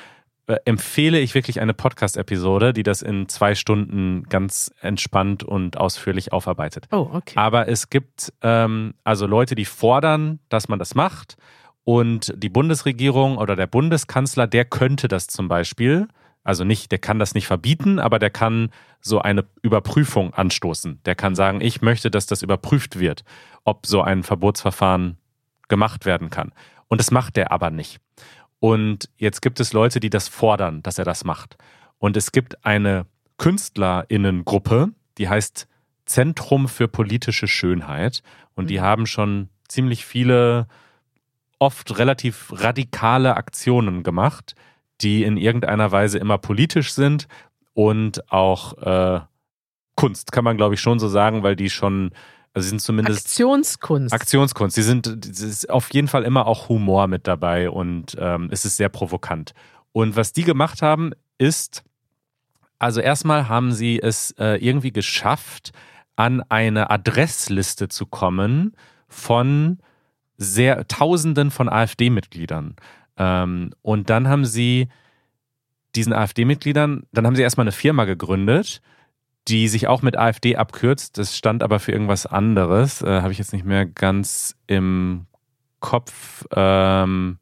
äh, 0.45 0.57
empfehle 0.65 1.19
ich 1.19 1.35
wirklich 1.35 1.61
eine 1.61 1.73
Podcast-Episode, 1.73 2.73
die 2.73 2.83
das 2.83 3.01
in 3.01 3.29
zwei 3.29 3.55
Stunden 3.55 4.23
ganz 4.23 4.71
entspannt 4.81 5.43
und 5.43 5.77
ausführlich 5.77 6.33
aufarbeitet. 6.33 6.87
Oh, 6.91 7.09
okay. 7.13 7.35
Aber 7.37 7.69
es 7.69 7.89
gibt 7.89 8.33
ähm, 8.41 8.93
also 9.05 9.25
Leute, 9.25 9.55
die 9.55 9.65
fordern, 9.65 10.39
dass 10.49 10.67
man 10.67 10.79
das 10.79 10.95
macht. 10.95 11.37
Und 11.85 12.33
die 12.37 12.49
Bundesregierung 12.49 13.37
oder 13.37 13.55
der 13.55 13.67
Bundeskanzler, 13.67 14.47
der 14.47 14.65
könnte 14.65 15.07
das 15.07 15.27
zum 15.27 15.47
Beispiel. 15.47 16.07
Also 16.43 16.65
nicht, 16.65 16.91
der 16.91 16.99
kann 16.99 17.19
das 17.19 17.35
nicht 17.35 17.47
verbieten, 17.47 17.99
aber 17.99 18.19
der 18.19 18.29
kann 18.29 18.69
so 18.99 19.21
eine 19.21 19.45
Überprüfung 19.61 20.33
anstoßen. 20.33 20.99
Der 21.05 21.15
kann 21.15 21.35
sagen, 21.35 21.61
ich 21.61 21.81
möchte, 21.81 22.11
dass 22.11 22.25
das 22.25 22.41
überprüft 22.41 22.99
wird, 22.99 23.23
ob 23.63 23.85
so 23.85 24.01
ein 24.01 24.23
Verbotsverfahren 24.23 25.17
gemacht 25.73 26.05
werden 26.05 26.29
kann. 26.29 26.51
Und 26.87 26.99
das 26.99 27.09
macht 27.09 27.35
er 27.35 27.51
aber 27.51 27.71
nicht. 27.71 27.99
Und 28.59 29.09
jetzt 29.17 29.41
gibt 29.41 29.59
es 29.59 29.73
Leute, 29.73 29.99
die 29.99 30.11
das 30.11 30.27
fordern, 30.27 30.83
dass 30.83 30.99
er 30.99 31.03
das 31.03 31.23
macht. 31.23 31.57
Und 31.97 32.15
es 32.15 32.31
gibt 32.31 32.63
eine 32.63 33.07
Künstlerinnengruppe, 33.37 34.89
die 35.17 35.29
heißt 35.29 35.67
Zentrum 36.05 36.67
für 36.67 36.87
politische 36.87 37.47
Schönheit. 37.47 38.21
Und 38.53 38.69
die 38.69 38.81
haben 38.81 39.07
schon 39.07 39.49
ziemlich 39.67 40.05
viele, 40.05 40.67
oft 41.57 41.97
relativ 41.97 42.51
radikale 42.51 43.35
Aktionen 43.35 44.03
gemacht, 44.03 44.53
die 45.01 45.23
in 45.23 45.37
irgendeiner 45.37 45.91
Weise 45.91 46.19
immer 46.19 46.37
politisch 46.37 46.93
sind 46.93 47.27
und 47.73 48.31
auch 48.31 48.77
äh, 48.77 49.21
Kunst, 49.95 50.31
kann 50.31 50.43
man 50.43 50.57
glaube 50.57 50.75
ich 50.75 50.81
schon 50.81 50.99
so 50.99 51.07
sagen, 51.07 51.41
weil 51.41 51.55
die 51.55 51.71
schon, 51.71 52.11
also 52.53 52.65
sie 52.65 52.69
sind 52.69 52.81
zumindest 52.81 53.25
Aktionskunst. 53.25 54.13
Aktionskunst. 54.13 54.75
Sie 54.75 54.83
sind, 54.83 55.07
es 55.25 55.41
ist 55.41 55.69
auf 55.69 55.91
jeden 55.93 56.07
Fall 56.07 56.23
immer 56.23 56.45
auch 56.45 56.69
Humor 56.69 57.07
mit 57.07 57.27
dabei 57.27 57.69
und 57.69 58.15
ähm, 58.19 58.49
es 58.51 58.65
ist 58.65 58.77
sehr 58.77 58.89
provokant. 58.89 59.53
Und 59.91 60.15
was 60.15 60.33
die 60.33 60.43
gemacht 60.43 60.81
haben, 60.81 61.11
ist, 61.37 61.83
also 62.77 62.99
erstmal 62.99 63.49
haben 63.49 63.71
sie 63.71 63.99
es 63.99 64.31
äh, 64.37 64.55
irgendwie 64.63 64.91
geschafft, 64.91 65.71
an 66.15 66.43
eine 66.49 66.91
Adressliste 66.91 67.87
zu 67.89 68.05
kommen 68.05 68.75
von 69.07 69.79
sehr 70.37 70.87
Tausenden 70.87 71.49
von 71.49 71.69
AfD-Mitgliedern. 71.69 72.75
Ähm, 73.17 73.71
und 73.81 74.09
dann 74.11 74.27
haben 74.27 74.45
sie 74.45 74.89
diesen 75.95 76.13
AfD-Mitgliedern, 76.13 77.03
dann 77.11 77.25
haben 77.25 77.35
sie 77.35 77.41
erstmal 77.41 77.65
eine 77.65 77.71
Firma 77.71 78.05
gegründet, 78.05 78.81
die 79.47 79.67
sich 79.67 79.87
auch 79.87 80.01
mit 80.01 80.17
AfD 80.17 80.55
abkürzt. 80.55 81.17
Das 81.17 81.37
stand 81.37 81.63
aber 81.63 81.79
für 81.79 81.91
irgendwas 81.91 82.25
anderes. 82.25 83.01
Äh, 83.01 83.21
Habe 83.21 83.31
ich 83.31 83.37
jetzt 83.37 83.53
nicht 83.53 83.65
mehr 83.65 83.85
ganz 83.85 84.55
im 84.67 85.25
Kopf. 85.79 86.45
Ähm, 86.55 87.39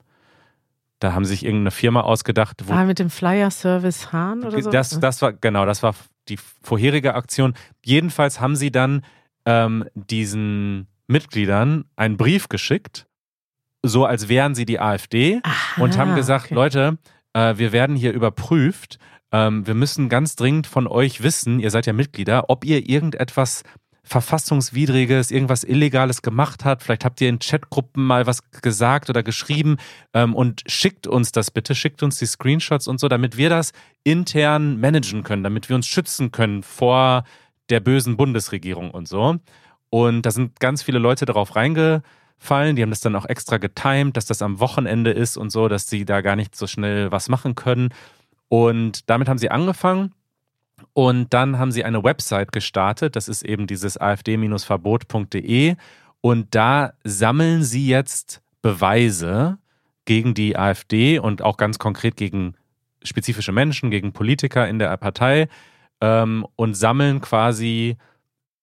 da 1.00 1.14
haben 1.14 1.26
sich 1.26 1.44
irgendeine 1.44 1.72
Firma 1.72 2.02
ausgedacht, 2.02 2.62
wo 2.66 2.74
ah, 2.74 2.86
mit 2.86 3.00
dem 3.00 3.10
Flyer-Service 3.10 4.12
Hahn 4.14 4.44
oder 4.44 4.62
so? 4.62 4.70
das, 4.70 5.00
das 5.00 5.22
war, 5.22 5.34
genau, 5.34 5.66
das 5.66 5.82
war 5.82 5.96
die 6.30 6.38
vorherige 6.62 7.16
Aktion. 7.16 7.54
Jedenfalls 7.84 8.40
haben 8.40 8.56
sie 8.56 8.72
dann 8.72 9.04
ähm, 9.46 9.86
diesen 9.96 10.88
Mitgliedern 11.08 11.86
einen 11.96 12.18
Brief 12.18 12.50
geschickt, 12.50 13.08
so 13.84 14.06
als 14.06 14.30
wären 14.30 14.54
sie 14.54 14.66
die 14.66 14.80
AfD 14.80 15.40
Aha, 15.44 15.82
und 15.82 15.98
haben 15.98 16.16
gesagt, 16.16 16.46
okay. 16.46 16.54
Leute, 16.54 16.98
äh, 17.34 17.58
wir 17.58 17.72
werden 17.72 17.96
hier 17.96 18.14
überprüft. 18.14 19.00
Ähm, 19.32 19.66
wir 19.66 19.74
müssen 19.74 20.10
ganz 20.10 20.36
dringend 20.36 20.68
von 20.68 20.88
euch 20.88 21.24
wissen, 21.24 21.60
ihr 21.60 21.72
seid 21.72 21.86
ja 21.86 21.94
Mitglieder, 21.94 22.50
ob 22.50 22.66
ihr 22.66 22.90
irgendetwas 22.90 23.64
verfassungswidriges, 24.04 25.32
irgendwas 25.32 25.64
Illegales 25.64 26.22
gemacht 26.22 26.66
habt. 26.66 26.84
Vielleicht 26.84 27.06
habt 27.06 27.22
ihr 27.22 27.30
in 27.30 27.40
Chatgruppen 27.40 28.04
mal 28.04 28.26
was 28.26 28.50
gesagt 28.52 29.10
oder 29.10 29.24
geschrieben 29.24 29.78
ähm, 30.14 30.36
und 30.36 30.64
schickt 30.68 31.08
uns 31.08 31.32
das 31.32 31.52
bitte, 31.52 31.76
schickt 31.76 32.02
uns 32.04 32.18
die 32.18 32.26
Screenshots 32.26 32.88
und 32.88 33.00
so, 33.00 33.08
damit 33.08 33.38
wir 33.38 33.50
das 33.50 33.72
intern 34.04 34.80
managen 34.80 35.24
können, 35.24 35.44
damit 35.44 35.70
wir 35.70 35.76
uns 35.76 35.88
schützen 35.88 36.32
können 36.32 36.64
vor 36.64 37.24
der 37.70 37.80
bösen 37.80 38.18
Bundesregierung 38.18 38.92
und 38.92 39.08
so. 39.08 39.38
Und 39.90 40.24
da 40.24 40.32
sind 40.32 40.60
ganz 40.60 40.84
viele 40.84 41.00
Leute 41.00 41.26
darauf 41.26 41.56
reingefallen. 41.56 42.76
Die 42.76 42.82
haben 42.82 42.90
das 42.90 43.02
dann 43.02 43.16
auch 43.16 43.26
extra 43.26 43.58
getimed, 43.58 44.18
dass 44.18 44.26
das 44.26 44.42
am 44.42 44.60
Wochenende 44.60 45.12
ist 45.12 45.38
und 45.38 45.52
so, 45.52 45.68
dass 45.68 45.90
sie 45.90 46.06
da 46.06 46.22
gar 46.22 46.36
nicht 46.36 46.56
so 46.56 46.66
schnell 46.66 47.12
was 47.12 47.30
machen 47.30 47.56
können. 47.56 47.90
Und 48.52 49.10
damit 49.10 49.30
haben 49.30 49.38
sie 49.38 49.50
angefangen. 49.50 50.14
Und 50.92 51.34
dann 51.34 51.58
haben 51.58 51.72
sie 51.72 51.86
eine 51.86 52.04
Website 52.04 52.52
gestartet. 52.52 53.16
Das 53.16 53.30
ist 53.30 53.44
eben 53.44 53.66
dieses 53.66 53.98
afd-verbot.de. 53.98 55.76
Und 56.20 56.54
da 56.54 56.92
sammeln 57.06 57.64
sie 57.64 57.88
jetzt 57.88 58.42
Beweise 58.62 59.58
gegen 60.04 60.34
die 60.34 60.58
AfD 60.58 61.18
und 61.18 61.42
auch 61.42 61.56
ganz 61.56 61.80
konkret 61.80 62.18
gegen 62.18 62.56
spezifische 63.02 63.54
Menschen, 63.54 63.90
gegen 63.90 64.12
Politiker 64.12 64.68
in 64.68 64.80
der 64.80 64.98
Partei 64.98 65.48
ähm, 66.02 66.46
und 66.58 66.74
sammeln 66.74 67.22
quasi 67.22 67.96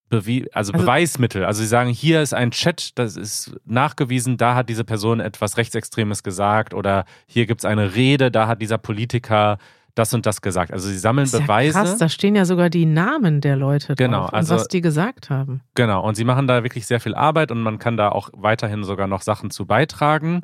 Bewie 0.09 0.49
also, 0.53 0.73
Also- 0.73 0.85
Beweismittel. 0.85 1.45
Also 1.45 1.61
sie 1.63 1.67
sagen, 1.69 1.91
hier 1.91 2.23
ist 2.23 2.33
ein 2.35 2.51
Chat, 2.51 2.99
das 2.99 3.17
ist 3.17 3.55
nachgewiesen, 3.65 4.37
da 4.37 4.55
hat 4.55 4.69
diese 4.69 4.85
Person 4.85 5.21
etwas 5.21 5.57
Rechtsextremes 5.57 6.23
gesagt 6.23 6.73
oder 6.75 7.05
hier 7.27 7.47
gibt 7.47 7.61
es 7.61 7.65
eine 7.65 7.95
Rede, 7.95 8.31
da 8.31 8.47
hat 8.47 8.63
dieser 8.63 8.79
Politiker 8.79 9.59
das 9.95 10.15
und 10.15 10.27
das 10.27 10.41
gesagt. 10.43 10.73
Also 10.73 10.89
sie 10.89 10.97
sammeln 10.97 11.25
Das 11.25 11.35
ist 11.35 11.41
Beweise. 11.41 11.77
Ja 11.79 11.85
krass, 11.85 11.99
da 11.99 12.09
stehen 12.09 12.37
ja 12.37 12.45
sogar 12.45 12.71
die 12.71 12.87
Namen 12.87 13.41
der 13.41 13.57
Leute 13.57 13.89
drauf 13.89 13.97
Genau, 13.97 14.25
und 14.27 14.35
also- 14.35 14.55
was 14.55 14.69
die 14.69 14.81
gesagt 14.81 15.29
haben. 15.29 15.61
Genau, 15.75 16.07
und 16.07 16.15
sie 16.15 16.25
machen 16.25 16.47
da 16.47 16.63
wirklich 16.63 16.87
sehr 16.87 17.01
viel 17.01 17.15
Arbeit 17.17 17.51
und 17.51 17.61
man 17.61 17.79
kann 17.81 17.97
da 17.97 18.09
auch 18.11 18.31
weiterhin 18.33 18.85
sogar 18.85 19.09
noch 19.09 19.23
Sachen 19.23 19.51
zu 19.51 19.67
beitragen. 19.67 20.43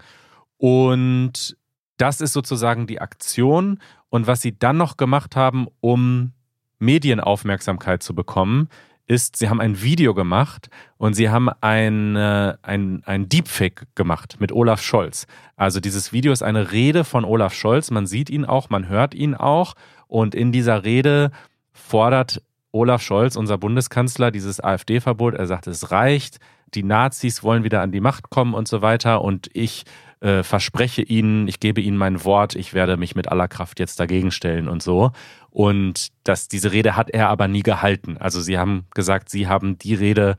Und 0.59 1.57
das 1.98 2.20
ist 2.20 2.33
sozusagen 2.33 2.87
die 2.87 3.00
Aktion. 3.00 3.79
Und 4.09 4.27
was 4.27 4.40
sie 4.42 4.59
dann 4.59 4.77
noch 4.77 4.96
gemacht 4.96 5.37
haben, 5.37 5.68
um 5.81 6.33
Medienaufmerksamkeit 6.79 8.03
zu 8.03 8.14
bekommen, 8.14 8.68
ist, 9.07 9.37
sie 9.37 9.49
haben 9.49 9.61
ein 9.61 9.83
Video 9.83 10.14
gemacht 10.14 10.69
und 10.97 11.14
sie 11.14 11.29
haben 11.29 11.51
ein, 11.61 12.17
äh, 12.17 12.55
ein, 12.62 13.03
ein 13.05 13.29
Deepfake 13.29 13.87
gemacht 13.95 14.37
mit 14.40 14.53
Olaf 14.53 14.83
Scholz. 14.83 15.27
Also 15.57 15.81
dieses 15.81 16.12
Video 16.12 16.33
ist 16.33 16.43
eine 16.43 16.73
Rede 16.73 17.05
von 17.05 17.25
Olaf 17.25 17.55
Scholz. 17.55 17.90
Man 17.90 18.07
sieht 18.07 18.31
ihn 18.31 18.45
auch, 18.45 18.71
man 18.71 18.88
hört 18.88 19.14
ihn 19.14 19.35
auch. 19.35 19.75
Und 20.07 20.35
in 20.35 20.53
dieser 20.53 20.85
Rede 20.85 21.31
fordert 21.73 22.43
Olaf 22.73 23.03
Scholz, 23.03 23.37
unser 23.37 23.59
Bundeskanzler, 23.59 24.31
dieses 24.31 24.62
AfD-Verbot. 24.62 25.35
Er 25.35 25.47
sagt, 25.47 25.67
es 25.67 25.90
reicht. 25.90 26.38
Die 26.75 26.83
Nazis 26.83 27.43
wollen 27.43 27.62
wieder 27.62 27.83
an 27.83 27.93
die 27.93 28.01
Macht 28.01 28.31
kommen 28.31 28.55
und 28.55 28.67
so 28.67 28.83
weiter. 28.83 29.23
Und 29.23 29.49
ich 29.53 29.85
äh, 30.24 30.42
verspreche 30.42 31.02
Ihnen, 31.02 31.48
ich 31.48 31.60
gebe 31.60 31.82
Ihnen 31.82 31.98
mein 31.98 32.24
Wort, 32.24 32.54
ich 32.54 32.72
werde 32.72 32.96
mich 32.96 33.14
mit 33.14 33.28
aller 33.28 33.46
Kraft 33.46 33.78
jetzt 33.78 34.00
dagegen 34.00 34.30
stellen 34.30 34.68
und 34.68 34.82
so. 34.82 35.12
Und 35.50 36.08
das, 36.24 36.48
diese 36.48 36.72
Rede 36.72 36.96
hat 36.96 37.10
er 37.10 37.28
aber 37.28 37.46
nie 37.46 37.62
gehalten. 37.62 38.16
Also 38.16 38.40
Sie 38.40 38.58
haben 38.58 38.87
gesagt, 38.94 39.28
Sie 39.28 39.48
haben 39.48 39.76
die 39.78 39.94
Rede 39.94 40.37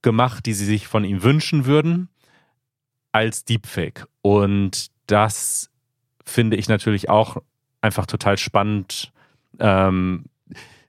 gemacht, 0.00 0.46
die 0.46 0.54
Sie 0.54 0.64
sich 0.64 0.88
von 0.88 1.04
ihm 1.04 1.22
wünschen 1.22 1.66
würden, 1.66 2.08
als 3.12 3.44
Deepfake. 3.44 4.06
Und 4.22 4.86
das 5.06 5.70
finde 6.24 6.56
ich 6.56 6.68
natürlich 6.68 7.10
auch 7.10 7.36
einfach 7.82 8.06
total 8.06 8.38
spannend. 8.38 9.12
Ähm, 9.58 10.24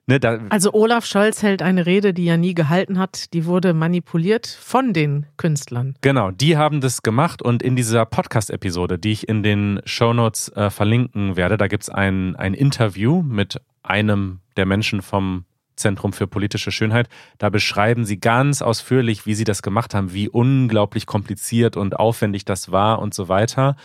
ne, 0.08 0.20
Also 0.50 0.74
Olaf 0.74 1.06
Scholz 1.06 1.44
hält 1.44 1.62
eine 1.62 1.86
Rede, 1.86 2.14
die 2.14 2.28
er 2.28 2.38
nie 2.38 2.54
gehalten 2.54 2.98
hat, 2.98 3.34
die 3.34 3.46
wurde 3.46 3.74
manipuliert 3.74 4.48
von 4.48 4.94
den 4.94 5.26
Künstlern. 5.38 5.96
Genau, 6.02 6.32
die 6.32 6.58
haben 6.58 6.82
das 6.82 7.04
gemacht 7.04 7.42
und 7.42 7.62
in 7.62 7.76
dieser 7.76 8.06
Podcast-Episode, 8.06 8.98
die 8.98 9.12
ich 9.12 9.30
in 9.30 9.44
den 9.44 9.82
Shownotes 9.86 10.50
äh, 10.56 10.70
verlinken 10.70 11.36
werde, 11.36 11.58
da 11.58 11.68
gibt 11.68 11.84
es 11.84 11.90
ein, 11.90 12.36
ein 12.36 12.54
Interview 12.54 13.22
mit 13.22 13.62
einem 13.84 14.40
der 14.56 14.66
Menschen 14.66 15.02
vom 15.02 15.46
Zentrum 15.78 16.12
für 16.12 16.28
politische 16.28 16.72
Schönheit. 16.72 17.08
Da 17.38 17.50
beschreiben 17.50 18.04
sie 18.04 18.20
ganz 18.20 18.62
ausführlich, 18.62 19.26
wie 19.26 19.36
sie 19.36 19.44
das 19.44 19.62
gemacht 19.62 19.94
haben, 19.94 20.12
wie 20.12 20.28
unglaublich 20.28 21.06
kompliziert 21.06 21.78
und 21.78 22.00
aufwendig 22.00 22.46
das 22.46 22.72
war 22.72 23.00
und 23.00 23.14
so 23.14 23.30
weiter. 23.30 23.76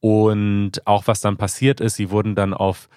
Und 0.00 0.86
auch 0.86 1.06
was 1.06 1.20
dann 1.20 1.36
passiert 1.36 1.80
ist, 1.80 1.96
sie 1.96 2.10
wurden 2.10 2.34
dann 2.34 2.52
auf, 2.52 2.88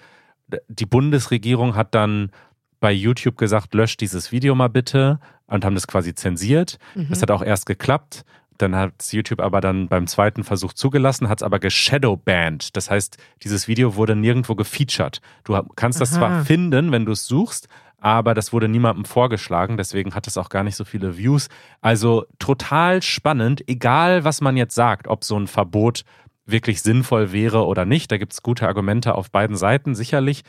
die 0.67 0.85
Bundesregierung 0.85 1.75
hat 1.75 1.93
dann 1.95 2.31
bei 2.79 2.91
YouTube 2.91 3.37
gesagt, 3.37 3.73
löscht 3.73 4.01
dieses 4.01 4.31
Video 4.31 4.55
mal 4.55 4.69
bitte 4.69 5.19
und 5.47 5.65
haben 5.65 5.75
das 5.75 5.87
quasi 5.87 6.15
zensiert. 6.15 6.77
Das 7.09 7.21
hat 7.21 7.31
auch 7.31 7.41
erst 7.41 7.65
geklappt. 7.65 8.23
Dann 8.57 8.75
hat 8.75 8.93
YouTube 9.11 9.39
aber 9.39 9.61
dann 9.61 9.87
beim 9.87 10.05
zweiten 10.05 10.43
Versuch 10.43 10.73
zugelassen, 10.73 11.29
hat 11.29 11.39
es 11.39 11.43
aber 11.43 11.59
geshadowbanned. 11.59 12.75
Das 12.75 12.91
heißt, 12.91 13.17
dieses 13.43 13.69
Video 13.69 13.95
wurde 13.95 14.15
nirgendwo 14.17 14.55
gefeatured. 14.55 15.21
Du 15.45 15.57
kannst 15.75 16.01
das 16.01 16.11
Aha. 16.11 16.17
zwar 16.19 16.45
finden, 16.45 16.91
wenn 16.91 17.05
du 17.05 17.13
es 17.13 17.25
suchst, 17.25 17.69
aber 18.01 18.33
das 18.33 18.51
wurde 18.51 18.67
niemandem 18.67 19.05
vorgeschlagen, 19.05 19.77
deswegen 19.77 20.13
hat 20.13 20.27
es 20.27 20.37
auch 20.37 20.49
gar 20.49 20.63
nicht 20.63 20.75
so 20.75 20.83
viele 20.85 21.17
Views. 21.17 21.47
Also 21.81 22.25
total 22.37 23.01
spannend, 23.01 23.63
egal 23.67 24.23
was 24.25 24.41
man 24.41 24.57
jetzt 24.57 24.75
sagt, 24.75 25.07
ob 25.07 25.23
so 25.23 25.37
ein 25.37 25.47
Verbot 25.47 26.03
wirklich 26.45 26.81
sinnvoll 26.81 27.31
wäre 27.31 27.65
oder 27.65 27.85
nicht. 27.85 28.11
Da 28.11 28.17
gibt 28.17 28.33
es 28.33 28.43
gute 28.43 28.67
Argumente 28.67 29.15
auf 29.15 29.31
beiden 29.31 29.55
Seiten, 29.55 29.95
sicherlich. 29.95 30.43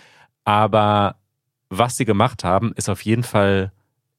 Aber 0.44 1.16
was 1.70 1.96
sie 1.96 2.04
gemacht 2.04 2.44
haben, 2.44 2.72
ist 2.76 2.90
auf 2.90 3.02
jeden 3.02 3.22
Fall 3.22 3.72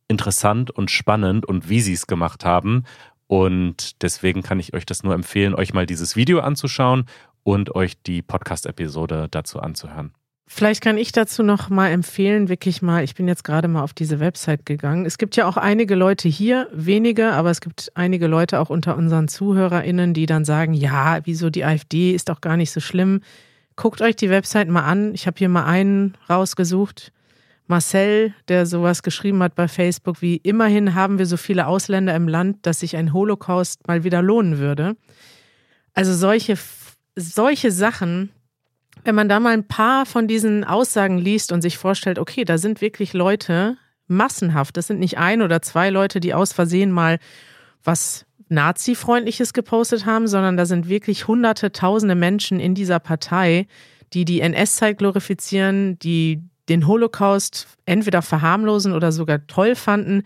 interessant 0.07 0.71
und 0.71 0.89
spannend 0.89 1.45
und 1.45 1.69
wie 1.69 1.81
sie 1.81 1.93
es 1.93 2.07
gemacht 2.07 2.43
haben. 2.43 2.83
Und 3.27 4.01
deswegen 4.01 4.41
kann 4.41 4.59
ich 4.59 4.73
euch 4.73 4.85
das 4.85 5.03
nur 5.03 5.13
empfehlen, 5.13 5.53
euch 5.55 5.73
mal 5.73 5.85
dieses 5.85 6.15
Video 6.15 6.39
anzuschauen 6.39 7.05
und 7.43 7.75
euch 7.75 8.01
die 8.01 8.21
Podcast-Episode 8.21 9.27
dazu 9.31 9.59
anzuhören. 9.59 10.13
Vielleicht 10.53 10.81
kann 10.81 10.97
ich 10.97 11.13
dazu 11.13 11.43
noch 11.43 11.69
mal 11.69 11.91
empfehlen, 11.91 12.49
wirklich 12.49 12.81
mal, 12.81 13.05
ich 13.05 13.15
bin 13.15 13.25
jetzt 13.29 13.45
gerade 13.45 13.69
mal 13.69 13.83
auf 13.83 13.93
diese 13.93 14.19
Website 14.19 14.65
gegangen. 14.65 15.05
Es 15.05 15.17
gibt 15.17 15.37
ja 15.37 15.47
auch 15.47 15.55
einige 15.55 15.95
Leute 15.95 16.27
hier, 16.27 16.67
wenige, 16.73 17.31
aber 17.31 17.51
es 17.51 17.61
gibt 17.61 17.89
einige 17.95 18.27
Leute 18.27 18.59
auch 18.59 18.69
unter 18.69 18.97
unseren 18.97 19.29
ZuhörerInnen, 19.29 20.13
die 20.13 20.25
dann 20.25 20.43
sagen, 20.43 20.73
ja, 20.73 21.19
wieso 21.23 21.49
die 21.49 21.63
AfD 21.63 22.11
ist 22.11 22.27
doch 22.27 22.41
gar 22.41 22.57
nicht 22.57 22.71
so 22.71 22.81
schlimm. 22.81 23.21
Guckt 23.77 24.01
euch 24.01 24.17
die 24.17 24.29
Website 24.29 24.67
mal 24.67 24.83
an. 24.83 25.13
Ich 25.13 25.25
habe 25.25 25.37
hier 25.37 25.47
mal 25.47 25.63
einen 25.63 26.15
rausgesucht. 26.29 27.13
Marcel, 27.71 28.33
der 28.49 28.65
sowas 28.65 29.01
geschrieben 29.01 29.41
hat 29.41 29.55
bei 29.55 29.69
Facebook, 29.69 30.21
wie 30.21 30.35
immerhin 30.35 30.93
haben 30.93 31.17
wir 31.17 31.25
so 31.25 31.37
viele 31.37 31.67
Ausländer 31.67 32.13
im 32.13 32.27
Land, 32.27 32.65
dass 32.65 32.81
sich 32.81 32.97
ein 32.97 33.13
Holocaust 33.13 33.87
mal 33.87 34.03
wieder 34.03 34.21
lohnen 34.21 34.59
würde. 34.59 34.97
Also 35.93 36.13
solche, 36.13 36.57
solche 37.15 37.71
Sachen, 37.71 38.29
wenn 39.05 39.15
man 39.15 39.29
da 39.29 39.39
mal 39.39 39.53
ein 39.53 39.67
paar 39.67 40.05
von 40.05 40.27
diesen 40.27 40.65
Aussagen 40.65 41.17
liest 41.17 41.53
und 41.53 41.61
sich 41.61 41.77
vorstellt, 41.77 42.19
okay, 42.19 42.43
da 42.43 42.57
sind 42.57 42.81
wirklich 42.81 43.13
Leute 43.13 43.77
massenhaft. 44.07 44.75
Das 44.75 44.87
sind 44.87 44.99
nicht 44.99 45.17
ein 45.17 45.41
oder 45.41 45.61
zwei 45.61 45.89
Leute, 45.89 46.19
die 46.19 46.33
aus 46.33 46.51
Versehen 46.51 46.91
mal 46.91 47.19
was 47.85 48.25
Nazi-freundliches 48.49 49.53
gepostet 49.53 50.05
haben, 50.05 50.27
sondern 50.27 50.57
da 50.57 50.65
sind 50.65 50.89
wirklich 50.89 51.29
hunderte, 51.29 51.71
tausende 51.71 52.15
Menschen 52.15 52.59
in 52.59 52.75
dieser 52.75 52.99
Partei, 52.99 53.65
die 54.11 54.25
die 54.25 54.41
NS-Zeit 54.41 54.97
glorifizieren, 54.97 55.97
die 55.99 56.43
den 56.71 56.87
Holocaust 56.87 57.67
entweder 57.85 58.21
verharmlosen 58.21 58.93
oder 58.93 59.11
sogar 59.11 59.45
toll 59.45 59.75
fanden. 59.75 60.23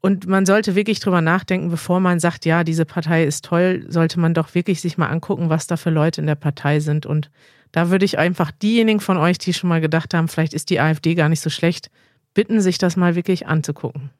Und 0.00 0.26
man 0.26 0.44
sollte 0.44 0.74
wirklich 0.74 1.00
drüber 1.00 1.22
nachdenken, 1.22 1.70
bevor 1.70 1.98
man 1.98 2.20
sagt, 2.20 2.44
ja, 2.44 2.62
diese 2.62 2.84
Partei 2.84 3.24
ist 3.24 3.46
toll, 3.46 3.86
sollte 3.88 4.20
man 4.20 4.34
doch 4.34 4.54
wirklich 4.54 4.82
sich 4.82 4.98
mal 4.98 5.08
angucken, 5.08 5.48
was 5.48 5.66
da 5.66 5.78
für 5.78 5.88
Leute 5.88 6.20
in 6.20 6.26
der 6.26 6.34
Partei 6.34 6.78
sind. 6.80 7.06
Und 7.06 7.30
da 7.72 7.88
würde 7.88 8.04
ich 8.04 8.18
einfach 8.18 8.50
diejenigen 8.50 9.00
von 9.00 9.16
euch, 9.16 9.38
die 9.38 9.54
schon 9.54 9.70
mal 9.70 9.80
gedacht 9.80 10.12
haben, 10.12 10.28
vielleicht 10.28 10.52
ist 10.52 10.68
die 10.68 10.78
AfD 10.78 11.14
gar 11.14 11.30
nicht 11.30 11.40
so 11.40 11.48
schlecht, 11.48 11.90
bitten, 12.34 12.60
sich 12.60 12.76
das 12.76 12.96
mal 12.96 13.14
wirklich 13.14 13.46
anzugucken. 13.46 14.10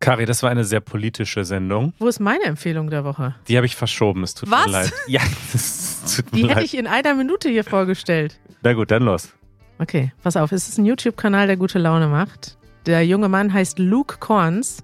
Kari, 0.00 0.24
das 0.24 0.42
war 0.42 0.50
eine 0.50 0.64
sehr 0.64 0.80
politische 0.80 1.44
Sendung. 1.44 1.92
Wo 1.98 2.08
ist 2.08 2.20
meine 2.20 2.44
Empfehlung 2.44 2.88
der 2.90 3.04
Woche? 3.04 3.34
Die 3.48 3.56
habe 3.56 3.66
ich 3.66 3.76
verschoben, 3.76 4.22
es 4.22 4.34
tut 4.34 4.50
Was? 4.50 4.66
mir 4.66 4.72
leid. 4.72 4.92
Ja, 5.06 5.20
es 5.54 6.16
tut 6.16 6.32
mir 6.32 6.38
Die 6.38 6.42
leid. 6.46 6.56
hätte 6.56 6.64
ich 6.64 6.76
in 6.76 6.86
einer 6.86 7.14
Minute 7.14 7.48
hier 7.50 7.64
vorgestellt. 7.64 8.38
Na 8.62 8.72
gut, 8.72 8.90
dann 8.90 9.02
los. 9.02 9.34
Okay, 9.78 10.12
pass 10.22 10.36
auf, 10.36 10.52
es 10.52 10.68
ist 10.68 10.78
ein 10.78 10.86
YouTube-Kanal, 10.86 11.46
der 11.46 11.58
gute 11.58 11.78
Laune 11.78 12.08
macht. 12.08 12.56
Der 12.86 13.04
junge 13.04 13.28
Mann 13.28 13.52
heißt 13.52 13.78
Luke 13.78 14.16
Korns 14.18 14.82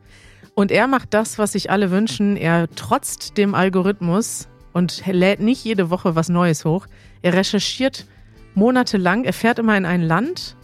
und 0.55 0.71
er 0.71 0.87
macht 0.87 1.15
das, 1.15 1.39
was 1.39 1.53
sich 1.53 1.71
alle 1.71 1.91
wünschen. 1.91 2.37
Er 2.37 2.69
trotzt 2.69 3.39
dem 3.39 3.55
Algorithmus 3.55 4.49
und 4.73 5.07
lädt 5.07 5.41
nicht 5.41 5.65
jede 5.65 5.89
Woche 5.89 6.15
was 6.15 6.29
Neues 6.29 6.65
hoch. 6.65 6.87
Er 7.23 7.33
recherchiert 7.33 8.07
monatelang, 8.55 9.25
er 9.25 9.33
fährt 9.33 9.59
immer 9.59 9.77
in 9.79 9.87
ein 9.87 10.03
Land, 10.03 10.57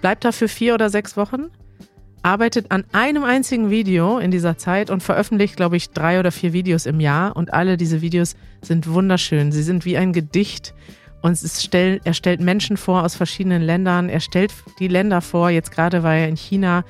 bleibt 0.00 0.24
da 0.24 0.32
für 0.32 0.48
vier 0.48 0.74
oder 0.74 0.90
sechs 0.90 1.16
Wochen, 1.16 1.50
arbeitet 2.22 2.72
an 2.72 2.84
einem 2.90 3.22
einzigen 3.22 3.70
Video 3.70 4.18
in 4.18 4.32
dieser 4.32 4.58
Zeit 4.58 4.90
und 4.90 5.04
veröffentlicht, 5.04 5.56
glaube 5.56 5.76
ich, 5.76 5.90
drei 5.90 6.18
oder 6.18 6.32
vier 6.32 6.52
Videos 6.52 6.84
im 6.84 6.98
Jahr. 6.98 7.36
Und 7.36 7.54
alle 7.54 7.76
diese 7.76 8.02
Videos 8.02 8.34
sind 8.62 8.88
wunderschön. 8.88 9.52
Sie 9.52 9.62
sind 9.62 9.84
wie 9.84 9.96
ein 9.96 10.12
Gedicht. 10.12 10.74
Und 11.22 11.36
stell, 11.38 12.00
er 12.04 12.14
stellt 12.14 12.40
Menschen 12.40 12.76
vor 12.76 13.02
aus 13.02 13.14
verschiedenen 13.16 13.62
Ländern. 13.62 14.08
Er 14.08 14.20
stellt 14.20 14.52
die 14.78 14.88
Länder 14.88 15.20
vor. 15.20 15.50
Jetzt 15.50 15.72
gerade 15.72 16.02
war 16.02 16.14
er 16.14 16.28
in 16.28 16.36
China. 16.36 16.84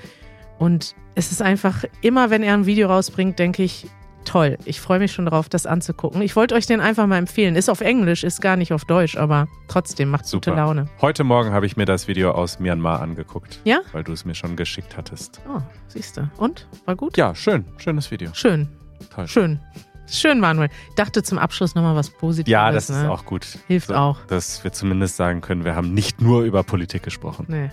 Und 0.58 0.94
es 1.14 1.32
ist 1.32 1.42
einfach, 1.42 1.84
immer 2.02 2.30
wenn 2.30 2.42
er 2.42 2.54
ein 2.54 2.66
Video 2.66 2.88
rausbringt, 2.88 3.38
denke 3.38 3.62
ich, 3.62 3.86
toll. 4.26 4.58
Ich 4.64 4.80
freue 4.80 4.98
mich 4.98 5.12
schon 5.12 5.26
drauf, 5.26 5.48
das 5.48 5.66
anzugucken. 5.66 6.20
Ich 6.20 6.36
wollte 6.36 6.54
euch 6.54 6.66
den 6.66 6.80
einfach 6.80 7.06
mal 7.06 7.16
empfehlen. 7.16 7.56
Ist 7.56 7.70
auf 7.70 7.80
Englisch, 7.80 8.24
ist 8.24 8.42
gar 8.42 8.56
nicht 8.56 8.72
auf 8.72 8.84
Deutsch, 8.84 9.16
aber 9.16 9.48
trotzdem 9.68 10.10
macht 10.10 10.26
Super. 10.26 10.50
gute 10.50 10.60
Laune. 10.60 10.88
Heute 11.00 11.24
Morgen 11.24 11.52
habe 11.52 11.64
ich 11.64 11.76
mir 11.76 11.86
das 11.86 12.08
Video 12.08 12.32
aus 12.32 12.58
Myanmar 12.58 13.00
angeguckt. 13.00 13.60
Ja? 13.64 13.80
Weil 13.92 14.04
du 14.04 14.12
es 14.12 14.24
mir 14.24 14.34
schon 14.34 14.56
geschickt 14.56 14.96
hattest. 14.96 15.40
Oh, 15.48 15.60
siehst 15.88 16.16
du. 16.18 16.28
Und? 16.36 16.66
War 16.84 16.96
gut? 16.96 17.16
Ja, 17.16 17.34
schön. 17.34 17.64
Schönes 17.78 18.10
Video. 18.10 18.30
Schön. 18.34 18.68
Toll. 19.14 19.28
Schön. 19.28 19.60
Schön, 20.08 20.40
Manuel. 20.40 20.68
Ich 20.88 20.94
dachte 20.94 21.22
zum 21.22 21.38
Abschluss 21.38 21.74
nochmal 21.74 21.96
was 21.96 22.10
Positives. 22.10 22.50
Ja, 22.50 22.70
das 22.70 22.88
ne? 22.88 23.02
ist 23.02 23.08
auch 23.08 23.24
gut. 23.24 23.46
Hilft 23.66 23.92
auch. 23.92 24.24
Dass 24.26 24.62
wir 24.64 24.72
zumindest 24.72 25.16
sagen 25.16 25.40
können, 25.40 25.64
wir 25.64 25.74
haben 25.74 25.92
nicht 25.94 26.20
nur 26.20 26.42
über 26.42 26.62
Politik 26.62 27.02
gesprochen. 27.02 27.46
Nee. 27.48 27.70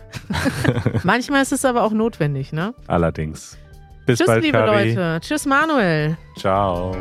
Manchmal 1.04 1.44
ist 1.44 1.52
es 1.52 1.66
aber 1.66 1.84
auch 1.84 1.92
notwendig, 1.92 2.52
ne? 2.54 2.74
Allerdings. 2.88 3.58
Bis 4.06 4.20
Tschüss, 4.20 4.28
bald, 4.28 4.44
liebe 4.44 4.58
Kari. 4.58 4.94
Leute. 4.94 5.20
Tschüss, 5.22 5.46
Manuel. 5.46 6.18
Ciao. 6.38 6.96